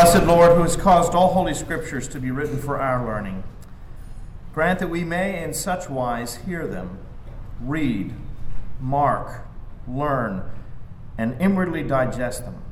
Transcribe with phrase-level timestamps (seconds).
[0.00, 3.42] Blessed Lord, who has caused all holy scriptures to be written for our learning,
[4.54, 7.00] grant that we may in such wise hear them,
[7.60, 8.14] read,
[8.80, 9.44] mark,
[9.88, 10.48] learn,
[11.18, 12.62] and inwardly digest them,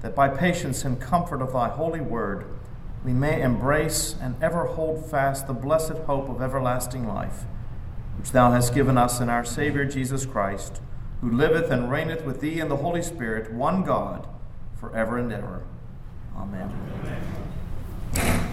[0.00, 2.46] that by patience and comfort of thy holy word
[3.04, 7.44] we may embrace and ever hold fast the blessed hope of everlasting life,
[8.16, 10.80] which thou hast given us in our Savior Jesus Christ,
[11.20, 14.26] who liveth and reigneth with thee in the Holy Spirit, one God,
[14.80, 15.62] for ever and ever.
[16.38, 16.70] Amen.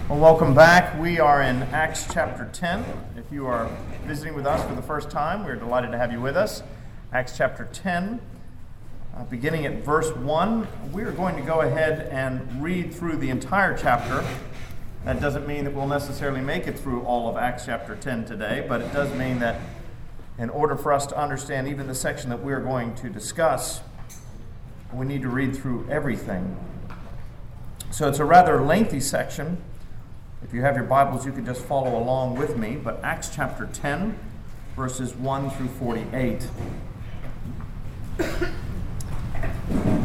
[0.08, 0.98] Well, welcome back.
[0.98, 2.82] We are in Acts chapter 10.
[3.18, 3.68] If you are
[4.06, 6.62] visiting with us for the first time, we're delighted to have you with us.
[7.12, 8.22] Acts chapter 10,
[9.14, 10.66] uh, beginning at verse 1.
[10.92, 14.24] We are going to go ahead and read through the entire chapter.
[15.04, 18.64] That doesn't mean that we'll necessarily make it through all of Acts chapter 10 today,
[18.66, 19.60] but it does mean that
[20.38, 23.82] in order for us to understand even the section that we're going to discuss,
[24.90, 26.56] we need to read through everything
[27.94, 29.56] so it's a rather lengthy section.
[30.42, 32.74] If you have your Bibles, you can just follow along with me.
[32.74, 34.18] But Acts chapter 10,
[34.74, 36.48] verses 1 through 48.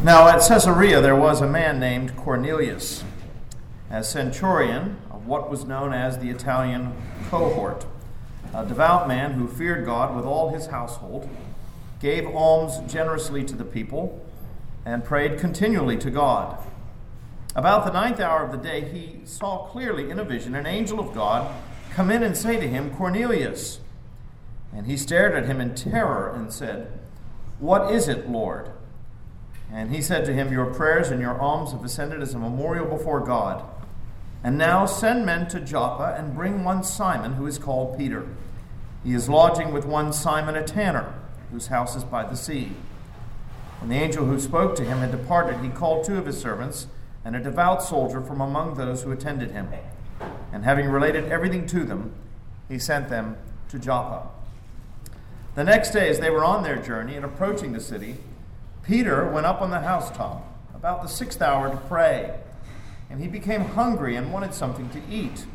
[0.04, 3.04] Now at Caesarea there was a man named Cornelius,
[3.90, 6.94] a centurion of what was known as the Italian
[7.32, 7.88] cohort,
[8.54, 11.28] a devout man who feared God with all his household,
[12.00, 14.24] gave alms generously to the people,
[14.86, 16.64] and prayed continually to God.
[17.60, 20.98] About the ninth hour of the day, he saw clearly in a vision an angel
[20.98, 21.54] of God
[21.92, 23.82] come in and say to him, Cornelius.
[24.74, 26.90] And he stared at him in terror and said,
[27.60, 28.72] What is it, Lord?
[29.70, 32.86] And he said to him, Your prayers and your alms have ascended as a memorial
[32.86, 33.66] before God.
[34.42, 38.26] And now send men to Joppa and bring one Simon, who is called Peter.
[39.04, 41.14] He is lodging with one Simon a tanner,
[41.52, 42.72] whose house is by the sea.
[43.82, 46.88] When the angel who spoke to him had departed, he called two of his servants
[47.24, 49.70] and a devout soldier from among those who attended him.
[50.52, 52.14] And having related everything to them,
[52.68, 53.38] he sent them
[53.70, 54.30] to Joppa.
[55.56, 58.18] The next day, as they were on their journey and approaching the city,
[58.84, 62.40] Peter went up on the housetop about the sixth hour to pray.
[63.10, 65.46] And he became hungry and wanted something to eat.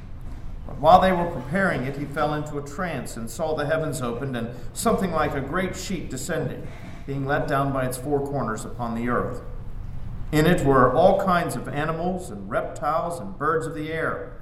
[0.67, 4.03] But while they were preparing it, he fell into a trance and saw the heavens
[4.03, 6.67] opened and something like a great sheet descending,
[7.07, 9.43] being let down by its four corners upon the earth.
[10.35, 14.33] In it were all kinds of animals and reptiles and birds of the air.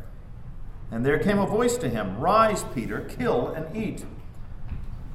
[0.90, 4.06] And there came a voice to him Rise, Peter, kill and eat.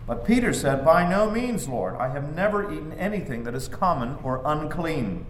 [0.05, 1.95] But Peter said, By no means, Lord.
[1.95, 5.25] I have never eaten anything that is common or unclean.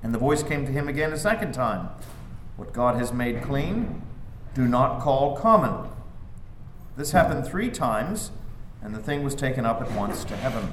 [0.00, 1.88] And the voice came to him again a second time
[2.54, 4.00] What God has made clean,
[4.54, 5.90] do not call common.
[6.96, 8.30] This happened three times,
[8.80, 10.72] and the thing was taken up at once to heaven.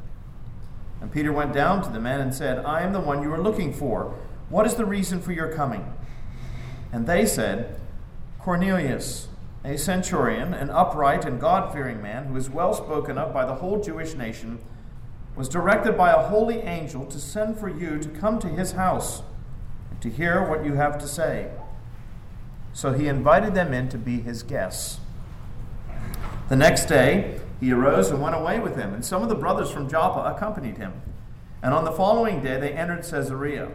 [1.01, 3.41] And Peter went down to the men and said, I am the one you are
[3.41, 4.15] looking for.
[4.49, 5.93] What is the reason for your coming?
[6.93, 7.79] And they said,
[8.39, 9.27] Cornelius,
[9.65, 13.55] a centurion, an upright and God fearing man, who is well spoken of by the
[13.55, 14.59] whole Jewish nation,
[15.35, 19.23] was directed by a holy angel to send for you to come to his house
[19.89, 21.49] and to hear what you have to say.
[22.73, 24.99] So he invited them in to be his guests.
[26.49, 29.69] The next day, he arose and went away with him, and some of the brothers
[29.69, 31.01] from Joppa accompanied him.
[31.61, 33.69] And on the following day they entered Caesarea.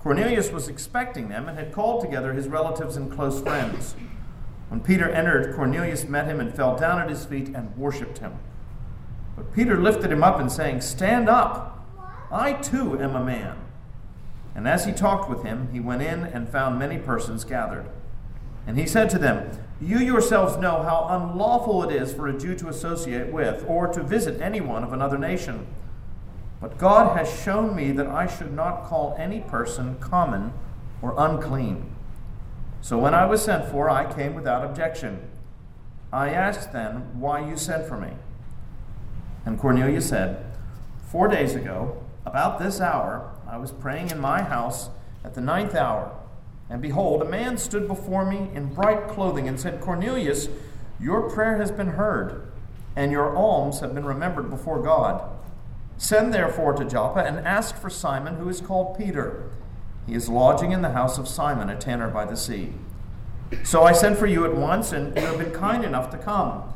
[0.00, 3.96] Cornelius was expecting them and had called together his relatives and close friends.
[4.68, 8.38] When Peter entered, Cornelius met him and fell down at his feet and worshipped him.
[9.36, 11.84] But Peter lifted him up and saying, Stand up!
[12.30, 13.58] I too am a man.
[14.54, 17.86] And as he talked with him, he went in and found many persons gathered.
[18.66, 19.50] And he said to them,
[19.82, 24.00] You yourselves know how unlawful it is for a Jew to associate with or to
[24.00, 25.66] visit anyone of another nation.
[26.60, 30.52] But God has shown me that I should not call any person common
[31.02, 31.92] or unclean.
[32.80, 35.28] So when I was sent for, I came without objection.
[36.12, 38.12] I asked then why you sent for me.
[39.44, 40.44] And Cornelius said,
[41.10, 44.90] Four days ago, about this hour, I was praying in my house
[45.24, 46.16] at the ninth hour.
[46.72, 50.48] And behold, a man stood before me in bright clothing and said, Cornelius,
[50.98, 52.50] your prayer has been heard,
[52.96, 55.22] and your alms have been remembered before God.
[55.98, 59.50] Send therefore to Joppa and ask for Simon, who is called Peter.
[60.06, 62.72] He is lodging in the house of Simon, a tanner by the sea.
[63.64, 66.72] So I sent for you at once, and you have been kind enough to come.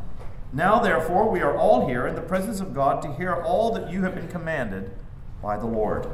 [0.52, 3.90] Now, therefore, we are all here in the presence of God to hear all that
[3.90, 4.90] you have been commanded
[5.40, 6.06] by the Lord.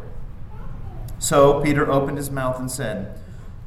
[1.19, 3.19] So Peter opened his mouth and said,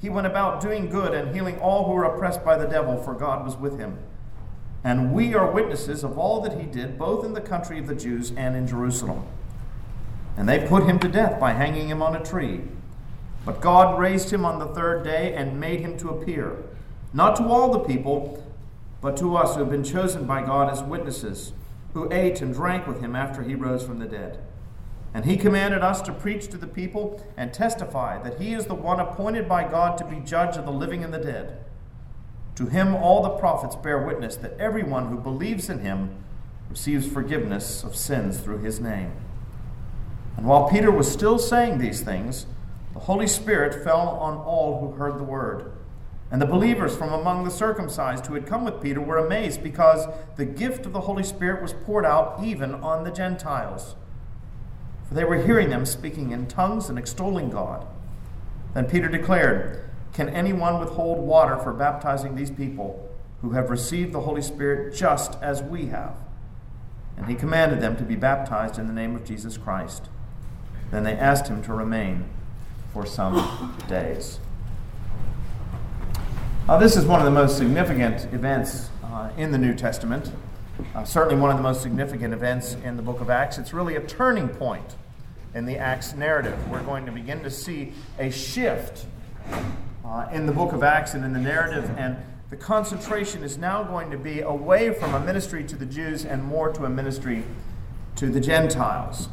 [0.00, 3.14] He went about doing good and healing all who were oppressed by the devil, for
[3.14, 3.98] God was with him.
[4.82, 7.94] And we are witnesses of all that he did, both in the country of the
[7.94, 9.24] Jews and in Jerusalem.
[10.36, 12.62] And they put him to death by hanging him on a tree.
[13.44, 16.62] But God raised him on the third day and made him to appear,
[17.12, 18.42] not to all the people,
[19.02, 21.52] but to us who have been chosen by God as witnesses,
[21.92, 24.38] who ate and drank with him after he rose from the dead.
[25.12, 28.74] And he commanded us to preach to the people and testify that he is the
[28.74, 31.64] one appointed by God to be judge of the living and the dead.
[32.56, 36.22] To him all the prophets bear witness that everyone who believes in him
[36.68, 39.12] receives forgiveness of sins through his name.
[40.36, 42.46] And while Peter was still saying these things,
[42.92, 45.72] the Holy Spirit fell on all who heard the word.
[46.30, 50.06] And the believers from among the circumcised who had come with Peter were amazed because
[50.36, 53.96] the gift of the Holy Spirit was poured out even on the Gentiles.
[55.10, 57.84] For they were hearing them speaking in tongues and extolling God.
[58.74, 63.10] Then Peter declared, Can anyone withhold water for baptizing these people
[63.42, 66.14] who have received the Holy Spirit just as we have?
[67.16, 70.08] And he commanded them to be baptized in the name of Jesus Christ.
[70.92, 72.26] Then they asked him to remain
[72.92, 74.38] for some days.
[76.68, 80.30] Uh, this is one of the most significant events uh, in the New Testament.
[80.94, 83.58] Uh, certainly one of the most significant events in the book of Acts.
[83.58, 84.96] It's really a turning point
[85.54, 86.58] in the Acts narrative.
[86.70, 89.06] We're going to begin to see a shift
[90.04, 92.16] uh, in the book of Acts and in the narrative, and
[92.50, 96.42] the concentration is now going to be away from a ministry to the Jews and
[96.42, 97.44] more to a ministry
[98.16, 99.28] to the Gentiles.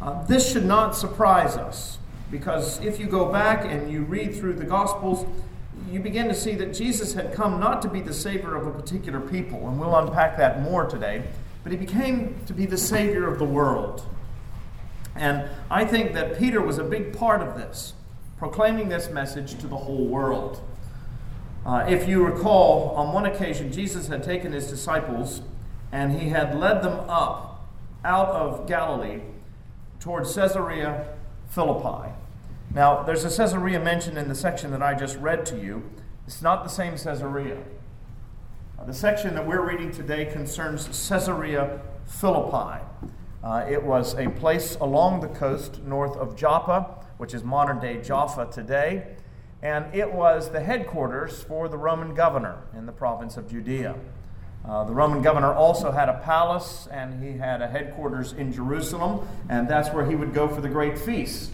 [0.00, 1.98] Uh, this should not surprise us
[2.30, 5.26] because if you go back and you read through the Gospels,
[5.92, 8.70] you begin to see that Jesus had come not to be the Savior of a
[8.70, 11.22] particular people, and we'll unpack that more today,
[11.62, 14.06] but he became to be the Savior of the world.
[15.14, 17.92] And I think that Peter was a big part of this,
[18.38, 20.62] proclaiming this message to the whole world.
[21.66, 25.42] Uh, if you recall, on one occasion, Jesus had taken his disciples
[25.92, 27.68] and he had led them up
[28.04, 29.20] out of Galilee
[30.00, 31.06] towards Caesarea
[31.50, 32.10] Philippi.
[32.74, 35.82] Now, there's a Caesarea mentioned in the section that I just read to you.
[36.26, 37.58] It's not the same Caesarea.
[38.78, 42.82] Uh, the section that we're reading today concerns Caesarea Philippi.
[43.44, 48.00] Uh, it was a place along the coast north of Joppa, which is modern day
[48.00, 49.16] Jaffa today,
[49.60, 53.96] and it was the headquarters for the Roman governor in the province of Judea.
[54.66, 59.28] Uh, the Roman governor also had a palace and he had a headquarters in Jerusalem,
[59.50, 61.50] and that's where he would go for the great feast.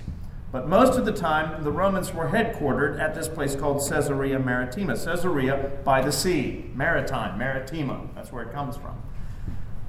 [0.50, 4.96] But most of the time, the Romans were headquartered at this place called Caesarea Maritima.
[4.96, 9.02] Caesarea by the sea, maritime, maritima, that's where it comes from.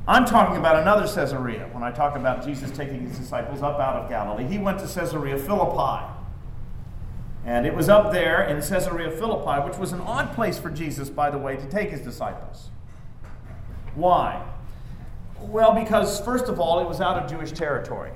[0.05, 3.95] I'm talking about another Caesarea when I talk about Jesus taking his disciples up out
[3.95, 4.45] of Galilee.
[4.45, 6.05] He went to Caesarea Philippi.
[7.45, 11.10] And it was up there in Caesarea Philippi, which was an odd place for Jesus,
[11.10, 12.69] by the way, to take his disciples.
[13.95, 14.45] Why?
[15.39, 18.12] Well, because first of all, it was out of Jewish territory.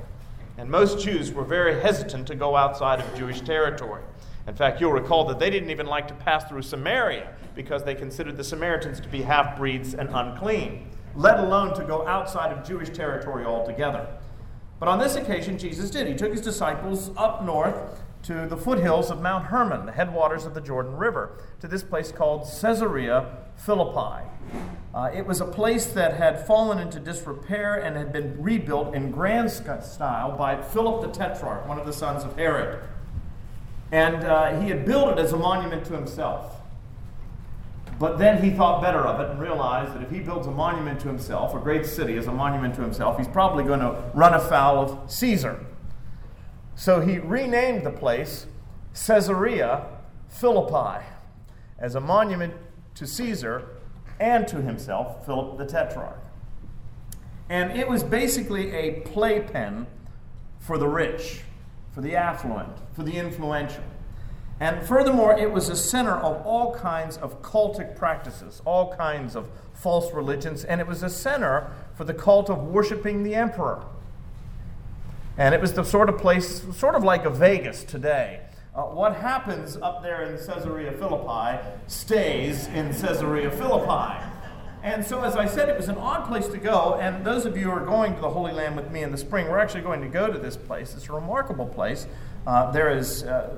[0.57, 4.03] And most Jews were very hesitant to go outside of Jewish territory.
[4.47, 7.95] In fact, you'll recall that they didn't even like to pass through Samaria because they
[7.95, 12.67] considered the Samaritans to be half breeds and unclean, let alone to go outside of
[12.67, 14.07] Jewish territory altogether.
[14.79, 16.07] But on this occasion, Jesus did.
[16.07, 20.53] He took his disciples up north to the foothills of Mount Hermon, the headwaters of
[20.53, 24.25] the Jordan River, to this place called Caesarea Philippi.
[24.93, 29.11] Uh, it was a place that had fallen into disrepair and had been rebuilt in
[29.11, 32.83] grand style by Philip the Tetrarch, one of the sons of Herod.
[33.91, 36.57] And uh, he had built it as a monument to himself.
[37.99, 40.99] But then he thought better of it and realized that if he builds a monument
[41.01, 44.33] to himself, a great city as a monument to himself, he's probably going to run
[44.33, 45.65] afoul of Caesar.
[46.75, 48.47] So he renamed the place
[48.93, 49.85] Caesarea
[50.29, 51.05] Philippi
[51.79, 52.53] as a monument
[52.95, 53.67] to Caesar
[54.19, 56.19] and to himself, Philip the Tetrarch.
[57.49, 59.85] And it was basically a playpen
[60.59, 61.41] for the rich,
[61.91, 63.83] for the affluent, for the influential.
[64.59, 69.49] And furthermore, it was a center of all kinds of cultic practices, all kinds of
[69.73, 73.83] false religions, and it was a center for the cult of worshiping the emperor.
[75.37, 78.41] And it was the sort of place, sort of like a Vegas today.
[78.75, 84.23] Uh, what happens up there in Caesarea Philippi stays in Caesarea Philippi.
[84.83, 86.95] And so, as I said, it was an odd place to go.
[86.95, 89.17] And those of you who are going to the Holy Land with me in the
[89.17, 90.93] spring, we're actually going to go to this place.
[90.93, 92.05] It's a remarkable place.
[92.45, 93.55] Uh, there is uh,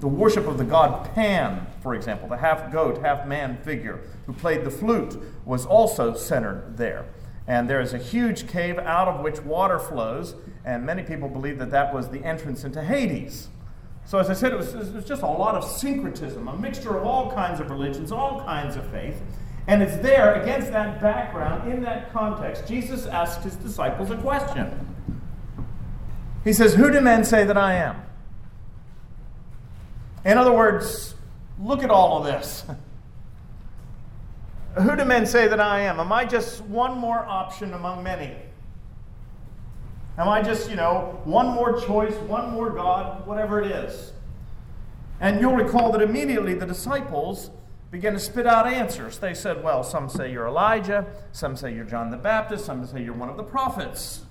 [0.00, 4.32] the worship of the god Pan, for example, the half goat, half man figure who
[4.32, 7.04] played the flute, was also centered there.
[7.46, 10.34] And there is a huge cave out of which water flows,
[10.64, 13.48] and many people believe that that was the entrance into Hades.
[14.06, 16.96] So, as I said, it was, it was just a lot of syncretism, a mixture
[16.96, 19.20] of all kinds of religions, all kinds of faith.
[19.66, 24.94] And it's there, against that background, in that context, Jesus asks his disciples a question.
[26.44, 28.02] He says, Who do men say that I am?
[30.24, 31.14] In other words,
[31.58, 32.64] look at all of this.
[34.76, 36.00] Who do men say that I am?
[36.00, 38.34] Am I just one more option among many?
[40.18, 44.12] Am I just, you know, one more choice, one more God, whatever it is?
[45.20, 47.50] And you'll recall that immediately the disciples
[47.90, 49.18] began to spit out answers.
[49.18, 53.04] They said, well, some say you're Elijah, some say you're John the Baptist, some say
[53.04, 54.24] you're one of the prophets.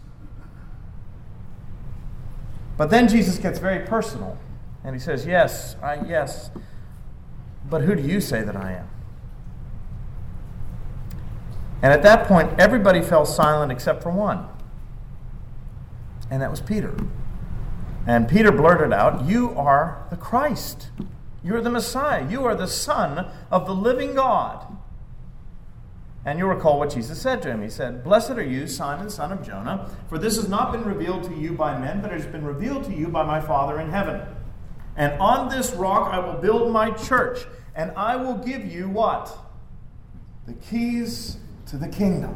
[2.76, 4.38] But then Jesus gets very personal.
[4.84, 6.52] And he says, Yes, I, yes,
[7.70, 8.90] but who do you say that I am?
[11.84, 14.48] And at that point, everybody fell silent except for one.
[16.32, 16.96] And that was Peter.
[18.08, 20.92] And Peter blurted out, You are the Christ.
[21.44, 22.26] You are the Messiah.
[22.30, 24.66] You are the Son of the living God.
[26.26, 27.62] And you'll recall what Jesus said to him.
[27.62, 31.24] He said, Blessed are you, Simon, son of Jonah, for this has not been revealed
[31.26, 33.90] to you by men, but it has been revealed to you by my Father in
[33.90, 34.22] heaven.
[34.96, 39.38] And on this rock I will build my church, and I will give you what?
[40.48, 41.40] The keys
[41.74, 42.36] to the kingdom.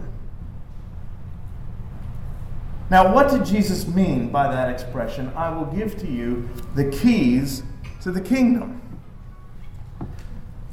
[2.90, 5.32] Now, what did Jesus mean by that expression?
[5.36, 7.62] I will give to you the keys
[8.02, 8.82] to the kingdom.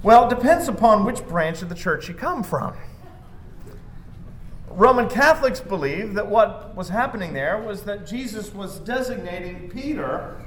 [0.03, 2.75] Well, it depends upon which branch of the church you come from.
[4.71, 10.43] Roman Catholics believe that what was happening there was that Jesus was designating Peter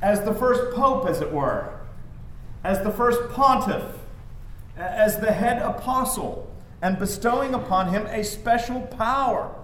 [0.00, 1.80] as the first pope, as it were,
[2.62, 3.82] as the first pontiff,
[4.76, 6.47] as the head apostle,
[6.80, 9.54] and bestowing upon him a special power,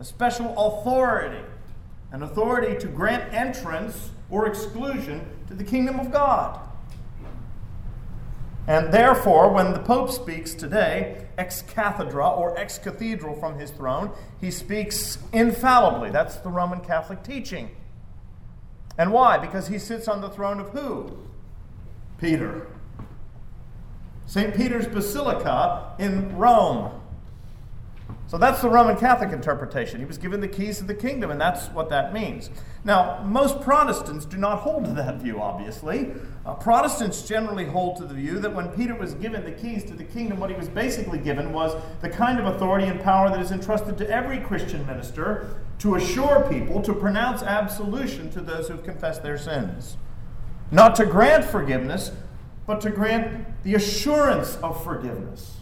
[0.00, 1.44] a special authority,
[2.10, 6.58] an authority to grant entrance or exclusion to the kingdom of God.
[8.66, 14.12] And therefore, when the Pope speaks today, ex cathedra or ex cathedral from his throne,
[14.40, 16.10] he speaks infallibly.
[16.10, 17.70] That's the Roman Catholic teaching.
[18.98, 19.38] And why?
[19.38, 21.18] Because he sits on the throne of who?
[22.18, 22.68] Peter.
[24.26, 24.54] St.
[24.54, 27.02] Peter's Basilica in Rome.
[28.32, 29.98] So that's the Roman Catholic interpretation.
[29.98, 32.48] He was given the keys to the kingdom, and that's what that means.
[32.82, 36.12] Now, most Protestants do not hold to that view, obviously.
[36.46, 39.92] Uh, Protestants generally hold to the view that when Peter was given the keys to
[39.92, 43.40] the kingdom, what he was basically given was the kind of authority and power that
[43.40, 48.82] is entrusted to every Christian minister to assure people, to pronounce absolution to those who've
[48.82, 49.98] confessed their sins.
[50.70, 52.12] Not to grant forgiveness,
[52.66, 55.58] but to grant the assurance of forgiveness.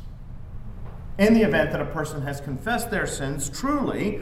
[1.19, 4.21] In the event that a person has confessed their sins truly,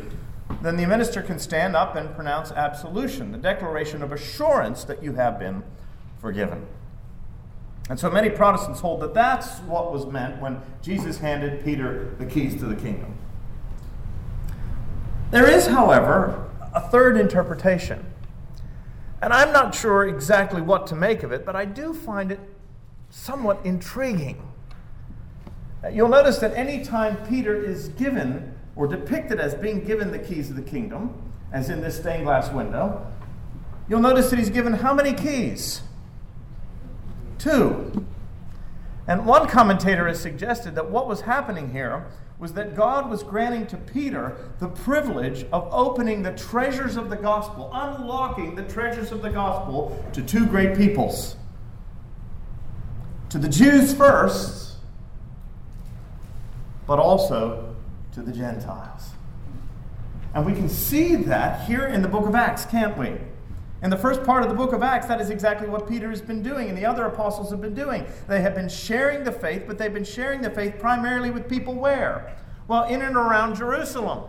[0.62, 5.12] then the minister can stand up and pronounce absolution, the declaration of assurance that you
[5.14, 5.62] have been
[6.20, 6.66] forgiven.
[7.88, 12.26] And so many Protestants hold that that's what was meant when Jesus handed Peter the
[12.26, 13.16] keys to the kingdom.
[15.30, 18.04] There is, however, a third interpretation.
[19.20, 22.40] And I'm not sure exactly what to make of it, but I do find it
[23.11, 24.43] somewhat intriguing.
[25.83, 30.19] Uh, you'll notice that any time Peter is given or depicted as being given the
[30.19, 33.07] keys of the kingdom, as in this stained glass window,
[33.88, 35.83] you'll notice that he's given how many keys?
[37.38, 38.07] Two.
[39.07, 42.07] And one commentator has suggested that what was happening here
[42.38, 47.17] was that God was granting to Peter the privilege of opening the treasures of the
[47.17, 51.37] gospel, unlocking the treasures of the gospel to two great peoples.
[53.30, 54.76] To the Jews first,
[56.87, 57.76] but also
[58.12, 59.11] to the Gentiles.
[60.35, 63.16] And we can see that here in the book of Acts, can't we?
[63.82, 66.20] In the first part of the book of Acts, that is exactly what Peter has
[66.20, 68.06] been doing and the other apostles have been doing.
[68.26, 71.75] They have been sharing the faith, but they've been sharing the faith primarily with people
[71.75, 72.37] where?
[72.66, 74.25] Well, in and around Jerusalem.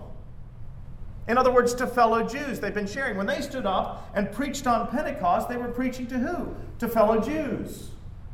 [1.27, 2.59] In other words, to fellow Jews.
[2.59, 3.17] They've been sharing.
[3.17, 6.55] When they stood up and preached on Pentecost, they were preaching to who?
[6.79, 7.89] To fellow Jews.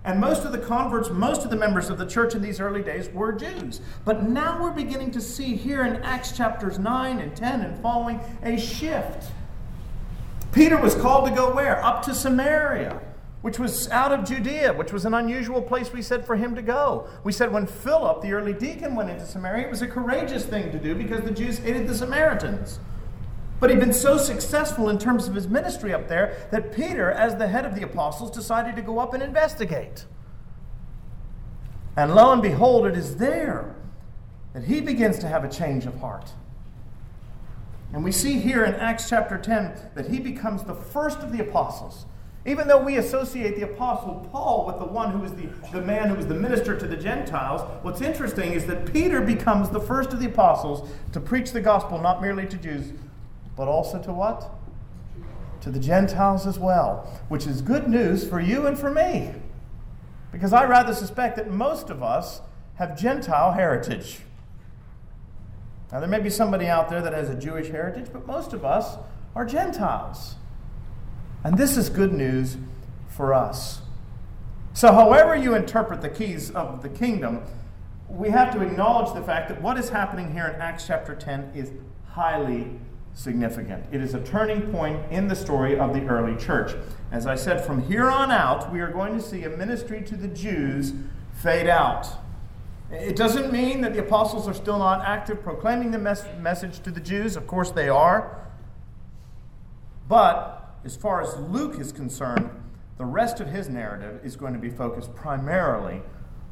[0.06, 2.84] And most of the converts, most of the members of the church in these early
[2.84, 3.82] days were Jews.
[4.06, 8.20] But now we're beginning to see here in Acts chapters 9 and 10 and following
[8.44, 9.32] a shift.
[10.52, 11.84] Peter was called to go where?
[11.84, 13.02] Up to Samaria,
[13.42, 16.62] which was out of Judea, which was an unusual place we said for him to
[16.62, 17.08] go.
[17.24, 20.72] We said when Philip, the early deacon, went into Samaria, it was a courageous thing
[20.72, 22.80] to do because the Jews hated the Samaritans.
[23.60, 27.36] But he'd been so successful in terms of his ministry up there that Peter, as
[27.36, 30.06] the head of the apostles, decided to go up and investigate.
[31.96, 33.76] And lo and behold, it is there
[34.54, 36.32] that he begins to have a change of heart.
[37.94, 41.42] And we see here in Acts chapter 10 that he becomes the first of the
[41.42, 42.06] apostles.
[42.46, 46.10] Even though we associate the apostle Paul with the one who was the, the man
[46.10, 50.14] who was the minister to the Gentiles, what's interesting is that Peter becomes the first
[50.14, 52.92] of the apostles to preach the gospel not merely to Jews,
[53.56, 54.50] but also to what?
[55.62, 59.34] To the Gentiles as well, which is good news for you and for me.
[60.32, 62.42] Because I rather suspect that most of us
[62.76, 64.20] have Gentile heritage.
[65.92, 68.66] Now, there may be somebody out there that has a Jewish heritage, but most of
[68.66, 68.98] us
[69.34, 70.36] are Gentiles.
[71.44, 72.58] And this is good news
[73.08, 73.82] for us.
[74.74, 77.44] So, however you interpret the keys of the kingdom,
[78.10, 81.52] we have to acknowledge the fact that what is happening here in Acts chapter 10
[81.56, 81.72] is
[82.10, 82.80] highly
[83.16, 83.86] significant.
[83.92, 86.76] It is a turning point in the story of the early church.
[87.12, 90.16] As I said, from here on out, we are going to see a ministry to
[90.16, 90.94] the Jews
[91.42, 92.08] fade out.
[92.92, 96.92] It doesn't mean that the apostles are still not active proclaiming the mes- message to
[96.92, 97.36] the Jews.
[97.36, 98.38] Of course, they are.
[100.08, 102.50] But as far as Luke is concerned,
[102.98, 106.02] the rest of his narrative is going to be focused primarily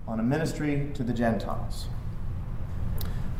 [0.07, 1.87] on a ministry to the Gentiles.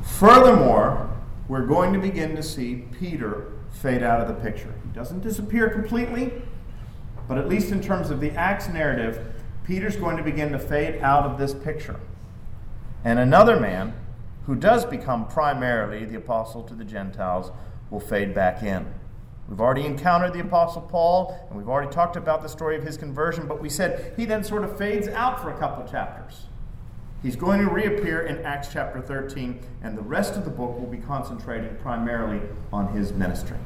[0.04, 1.10] Furthermore,
[1.48, 4.74] we're going to begin to see Peter fade out of the picture.
[4.84, 6.32] He doesn't disappear completely,
[7.28, 9.34] but at least in terms of the Acts narrative,
[9.66, 12.00] Peter's going to begin to fade out of this picture.
[13.04, 13.94] And another man
[14.46, 17.52] who does become primarily the apostle to the Gentiles
[17.90, 18.86] will fade back in.
[19.48, 22.98] We've already encountered the Apostle Paul, and we've already talked about the story of his
[22.98, 26.46] conversion, but we said he then sort of fades out for a couple of chapters.
[27.24, 30.88] He's going to reappear in Acts chapter 13, and the rest of the book will
[30.88, 32.42] be concentrating primarily
[32.74, 33.58] on his ministry.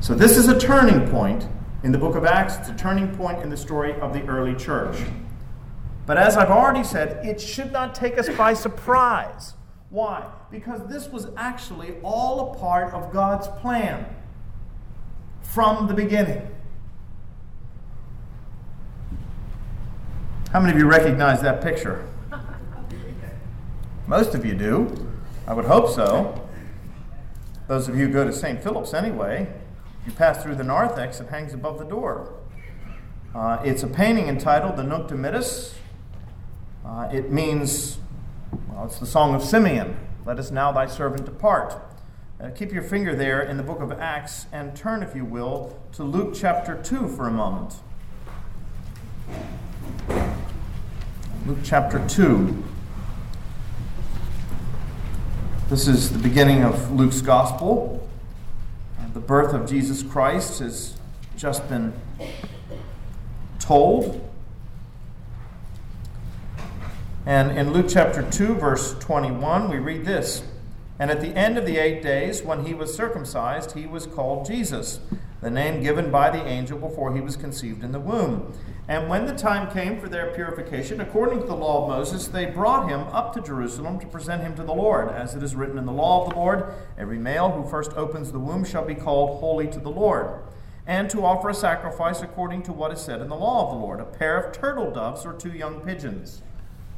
[0.00, 1.48] So, this is a turning point
[1.82, 2.58] in the book of Acts.
[2.58, 4.98] It's a turning point in the story of the early church.
[6.04, 9.54] But as I've already said, it should not take us by surprise.
[9.88, 10.30] Why?
[10.50, 14.04] Because this was actually all a part of God's plan
[15.40, 16.46] from the beginning.
[20.54, 22.06] How many of you recognize that picture?
[24.06, 25.10] Most of you do.
[25.48, 26.48] I would hope so.
[27.66, 28.62] Those of you who go to St.
[28.62, 29.52] Philip's anyway,
[30.06, 32.34] you pass through the narthex it hangs above the door.
[33.34, 35.74] Uh, it's a painting entitled the Nunc Dimittis.
[36.86, 37.98] Uh, it means,
[38.68, 39.96] well, it's the Song of Simeon.
[40.24, 41.82] Let us now thy servant depart.
[42.40, 45.76] Uh, keep your finger there in the book of Acts and turn, if you will,
[45.94, 47.80] to Luke chapter 2 for a moment.
[51.46, 52.64] Luke chapter 2.
[55.68, 58.08] This is the beginning of Luke's gospel.
[59.12, 60.96] The birth of Jesus Christ has
[61.36, 61.92] just been
[63.58, 64.26] told.
[67.26, 70.44] And in Luke chapter 2, verse 21, we read this
[70.98, 74.46] And at the end of the eight days, when he was circumcised, he was called
[74.46, 74.98] Jesus,
[75.44, 78.54] the name given by the angel before he was conceived in the womb.
[78.88, 82.46] And when the time came for their purification, according to the law of Moses, they
[82.46, 85.10] brought him up to Jerusalem to present him to the Lord.
[85.10, 88.32] As it is written in the law of the Lord, every male who first opens
[88.32, 90.40] the womb shall be called holy to the Lord.
[90.86, 93.84] And to offer a sacrifice according to what is said in the law of the
[93.84, 96.42] Lord a pair of turtle doves or two young pigeons.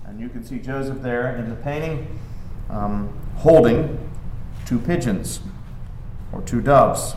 [0.04, 2.20] And you can see Joseph there in the painting
[2.70, 4.08] um, holding
[4.66, 5.40] two pigeons
[6.32, 7.16] or two doves.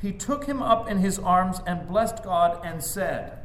[0.00, 3.38] he took him up in his arms and blessed God and said,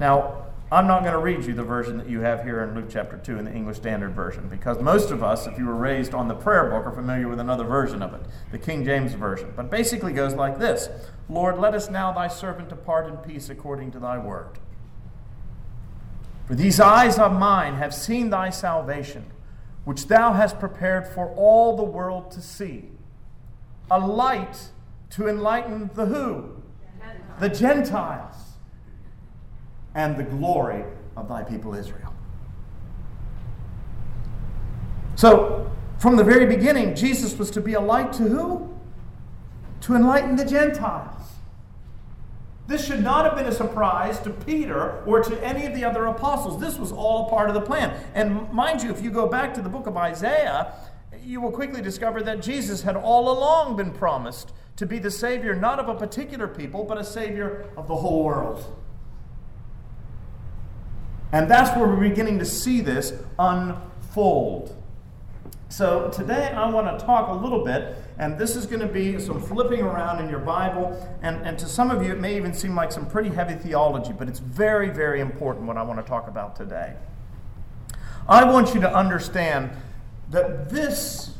[0.00, 2.86] Now, I'm not going to read you the version that you have here in Luke
[2.88, 6.14] chapter 2 in the English Standard Version because most of us, if you were raised
[6.14, 9.52] on the prayer book, are familiar with another version of it, the King James Version.
[9.54, 10.88] But basically goes like this
[11.28, 14.58] Lord, let us now thy servant depart in peace according to thy word.
[16.48, 19.26] For these eyes of mine have seen thy salvation,
[19.84, 22.90] which thou hast prepared for all the world to see.
[23.90, 24.70] A light
[25.10, 26.50] to enlighten the who?
[27.40, 28.36] The Gentiles
[29.94, 30.84] and the glory
[31.16, 32.14] of thy people Israel.
[35.14, 38.74] So, from the very beginning, Jesus was to be a light to who?
[39.82, 41.14] To enlighten the Gentiles.
[42.66, 46.06] This should not have been a surprise to Peter or to any of the other
[46.06, 46.60] apostles.
[46.60, 47.94] This was all part of the plan.
[48.14, 50.72] And mind you, if you go back to the book of Isaiah,
[51.24, 55.54] you will quickly discover that Jesus had all along been promised to be the Savior
[55.54, 58.64] not of a particular people, but a Savior of the whole world.
[61.32, 64.76] And that's where we're beginning to see this unfold.
[65.68, 69.18] So today I want to talk a little bit, and this is going to be
[69.18, 70.96] some flipping around in your Bible.
[71.22, 74.12] And, and to some of you, it may even seem like some pretty heavy theology,
[74.12, 76.94] but it's very, very important what I want to talk about today.
[78.28, 79.70] I want you to understand
[80.34, 81.32] that this,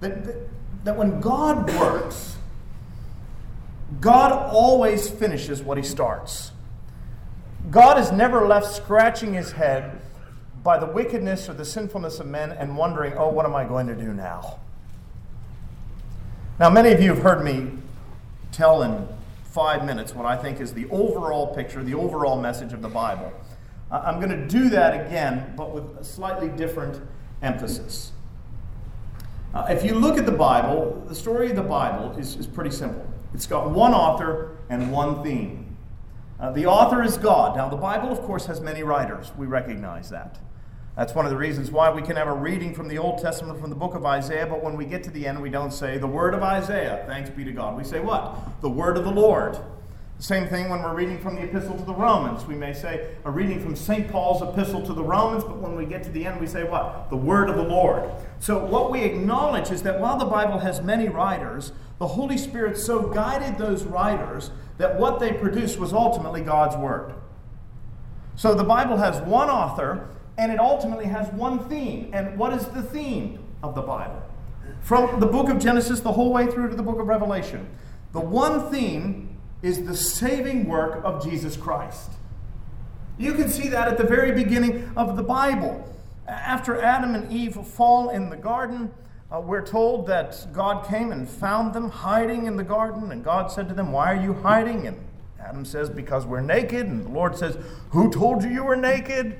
[0.00, 0.36] that, that,
[0.84, 2.36] that when God works,
[4.00, 6.52] God always finishes what he starts.
[7.70, 10.00] God is never left scratching his head
[10.62, 13.86] by the wickedness or the sinfulness of men and wondering, oh, what am I going
[13.88, 14.60] to do now?
[16.58, 17.72] Now, many of you have heard me
[18.52, 19.08] tell in
[19.44, 23.32] five minutes what I think is the overall picture, the overall message of the Bible.
[23.90, 27.00] I'm going to do that again, but with a slightly different
[27.42, 28.12] emphasis.
[29.54, 32.70] Uh, if you look at the Bible, the story of the Bible is, is pretty
[32.70, 33.06] simple.
[33.34, 35.76] It's got one author and one theme.
[36.38, 37.56] Uh, the author is God.
[37.56, 39.32] Now, the Bible, of course, has many writers.
[39.36, 40.38] We recognize that.
[40.96, 43.60] That's one of the reasons why we can have a reading from the Old Testament
[43.60, 45.96] from the book of Isaiah, but when we get to the end, we don't say
[45.96, 47.76] the word of Isaiah, thanks be to God.
[47.76, 48.36] We say what?
[48.62, 49.56] The word of the Lord.
[50.20, 52.44] Same thing when we're reading from the epistle to the Romans.
[52.44, 54.08] We may say a reading from St.
[54.08, 57.08] Paul's epistle to the Romans, but when we get to the end, we say what?
[57.08, 58.10] The word of the Lord.
[58.40, 62.76] So, what we acknowledge is that while the Bible has many writers, the Holy Spirit
[62.76, 67.14] so guided those writers that what they produced was ultimately God's Word.
[68.34, 72.10] So the Bible has one author, and it ultimately has one theme.
[72.12, 74.22] And what is the theme of the Bible?
[74.80, 77.68] From the book of Genesis the whole way through to the book of Revelation,
[78.12, 79.27] the one theme
[79.62, 82.12] is the saving work of Jesus Christ.
[83.18, 85.84] You can see that at the very beginning of the Bible.
[86.28, 88.90] After Adam and Eve fall in the garden,
[89.30, 93.50] uh, we're told that God came and found them hiding in the garden, and God
[93.50, 94.86] said to them, Why are you hiding?
[94.86, 94.98] And
[95.40, 96.86] Adam says, Because we're naked.
[96.86, 97.58] And the Lord says,
[97.90, 99.38] Who told you you were naked?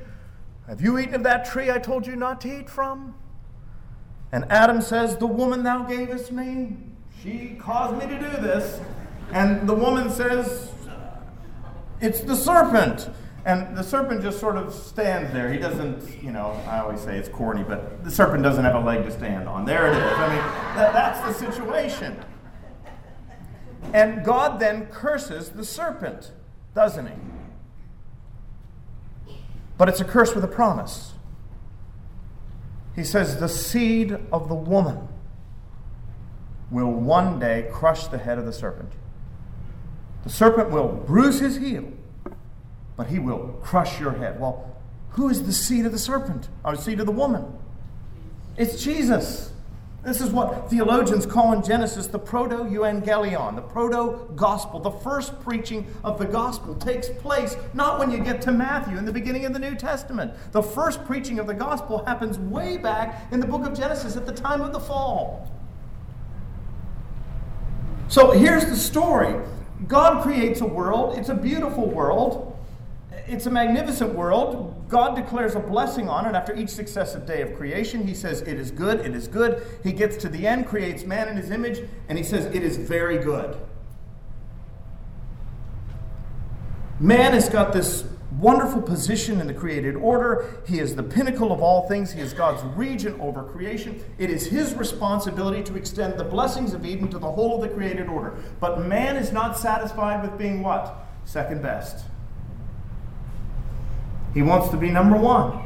[0.67, 3.15] Have you eaten of that tree I told you not to eat from?
[4.33, 6.77] And Adam says, The woman thou gavest me,
[7.23, 8.81] she caused me to do this.
[9.33, 10.73] And the woman says,
[12.01, 13.11] It's the serpent.
[13.45, 15.51] And the serpent just sort of stands there.
[15.51, 18.81] He doesn't, you know, I always say it's corny, but the serpent doesn't have a
[18.81, 19.65] leg to stand on.
[19.65, 20.13] There it is.
[20.13, 22.23] I mean, that, that's the situation.
[23.95, 26.33] And God then curses the serpent,
[26.75, 27.15] doesn't he?
[29.79, 31.13] But it's a curse with a promise.
[32.95, 35.09] He says, The seed of the woman
[36.71, 38.93] will one day crush the head of the serpent.
[40.25, 41.93] The serpent will bruise his heel
[42.99, 44.39] but he will crush your head.
[44.41, 44.77] Well,
[45.11, 47.47] who is the seed of the serpent, the seed of the woman?
[48.59, 49.53] It's Jesus.
[50.05, 54.81] This is what theologians call in Genesis the proto evangelion, the proto gospel.
[54.81, 59.05] The first preaching of the gospel takes place not when you get to Matthew in
[59.05, 60.33] the beginning of the New Testament.
[60.51, 64.27] The first preaching of the gospel happens way back in the book of Genesis at
[64.27, 65.53] the time of the fall.
[68.09, 69.37] So here's the story
[69.87, 72.49] God creates a world, it's a beautiful world
[73.29, 74.75] it's a magnificent world.
[74.89, 78.07] God declares a blessing on it after each successive day of creation.
[78.07, 79.63] He says, It is good, it is good.
[79.85, 82.79] He gets to the end, creates man in his image, and he says, It is
[82.79, 83.57] very good.
[86.99, 90.61] Man has got this wonderful position in the created order.
[90.67, 92.13] He is the pinnacle of all things.
[92.13, 94.03] He is God's regent over creation.
[94.19, 97.75] It is his responsibility to extend the blessings of Eden to the whole of the
[97.75, 98.35] created order.
[98.61, 101.07] But man is not satisfied with being what?
[101.25, 102.05] Second best.
[104.35, 105.65] He wants to be number one.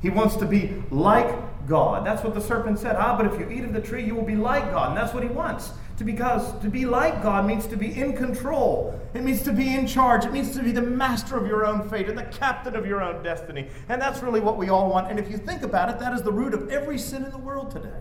[0.00, 2.06] He wants to be like God.
[2.06, 2.96] That's what the serpent said.
[2.96, 4.88] Ah, but if you eat of the tree, you will be like God.
[4.88, 8.16] And that's what he wants To because to be like God means to be in
[8.16, 8.98] control.
[9.12, 10.24] It means to be in charge.
[10.24, 13.02] It means to be the master of your own fate and the captain of your
[13.02, 13.68] own destiny.
[13.86, 15.10] And that's really what we all want.
[15.10, 17.36] And if you think about it, that is the root of every sin in the
[17.36, 18.00] world today.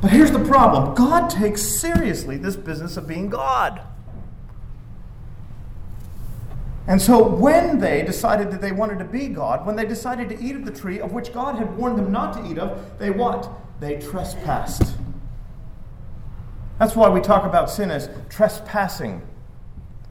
[0.00, 3.82] But here's the problem God takes seriously this business of being God.
[6.86, 10.42] And so when they decided that they wanted to be God, when they decided to
[10.42, 13.10] eat of the tree of which God had warned them not to eat of, they
[13.10, 13.50] what?
[13.84, 14.94] They trespassed.
[16.78, 19.20] That's why we talk about sin as trespassing.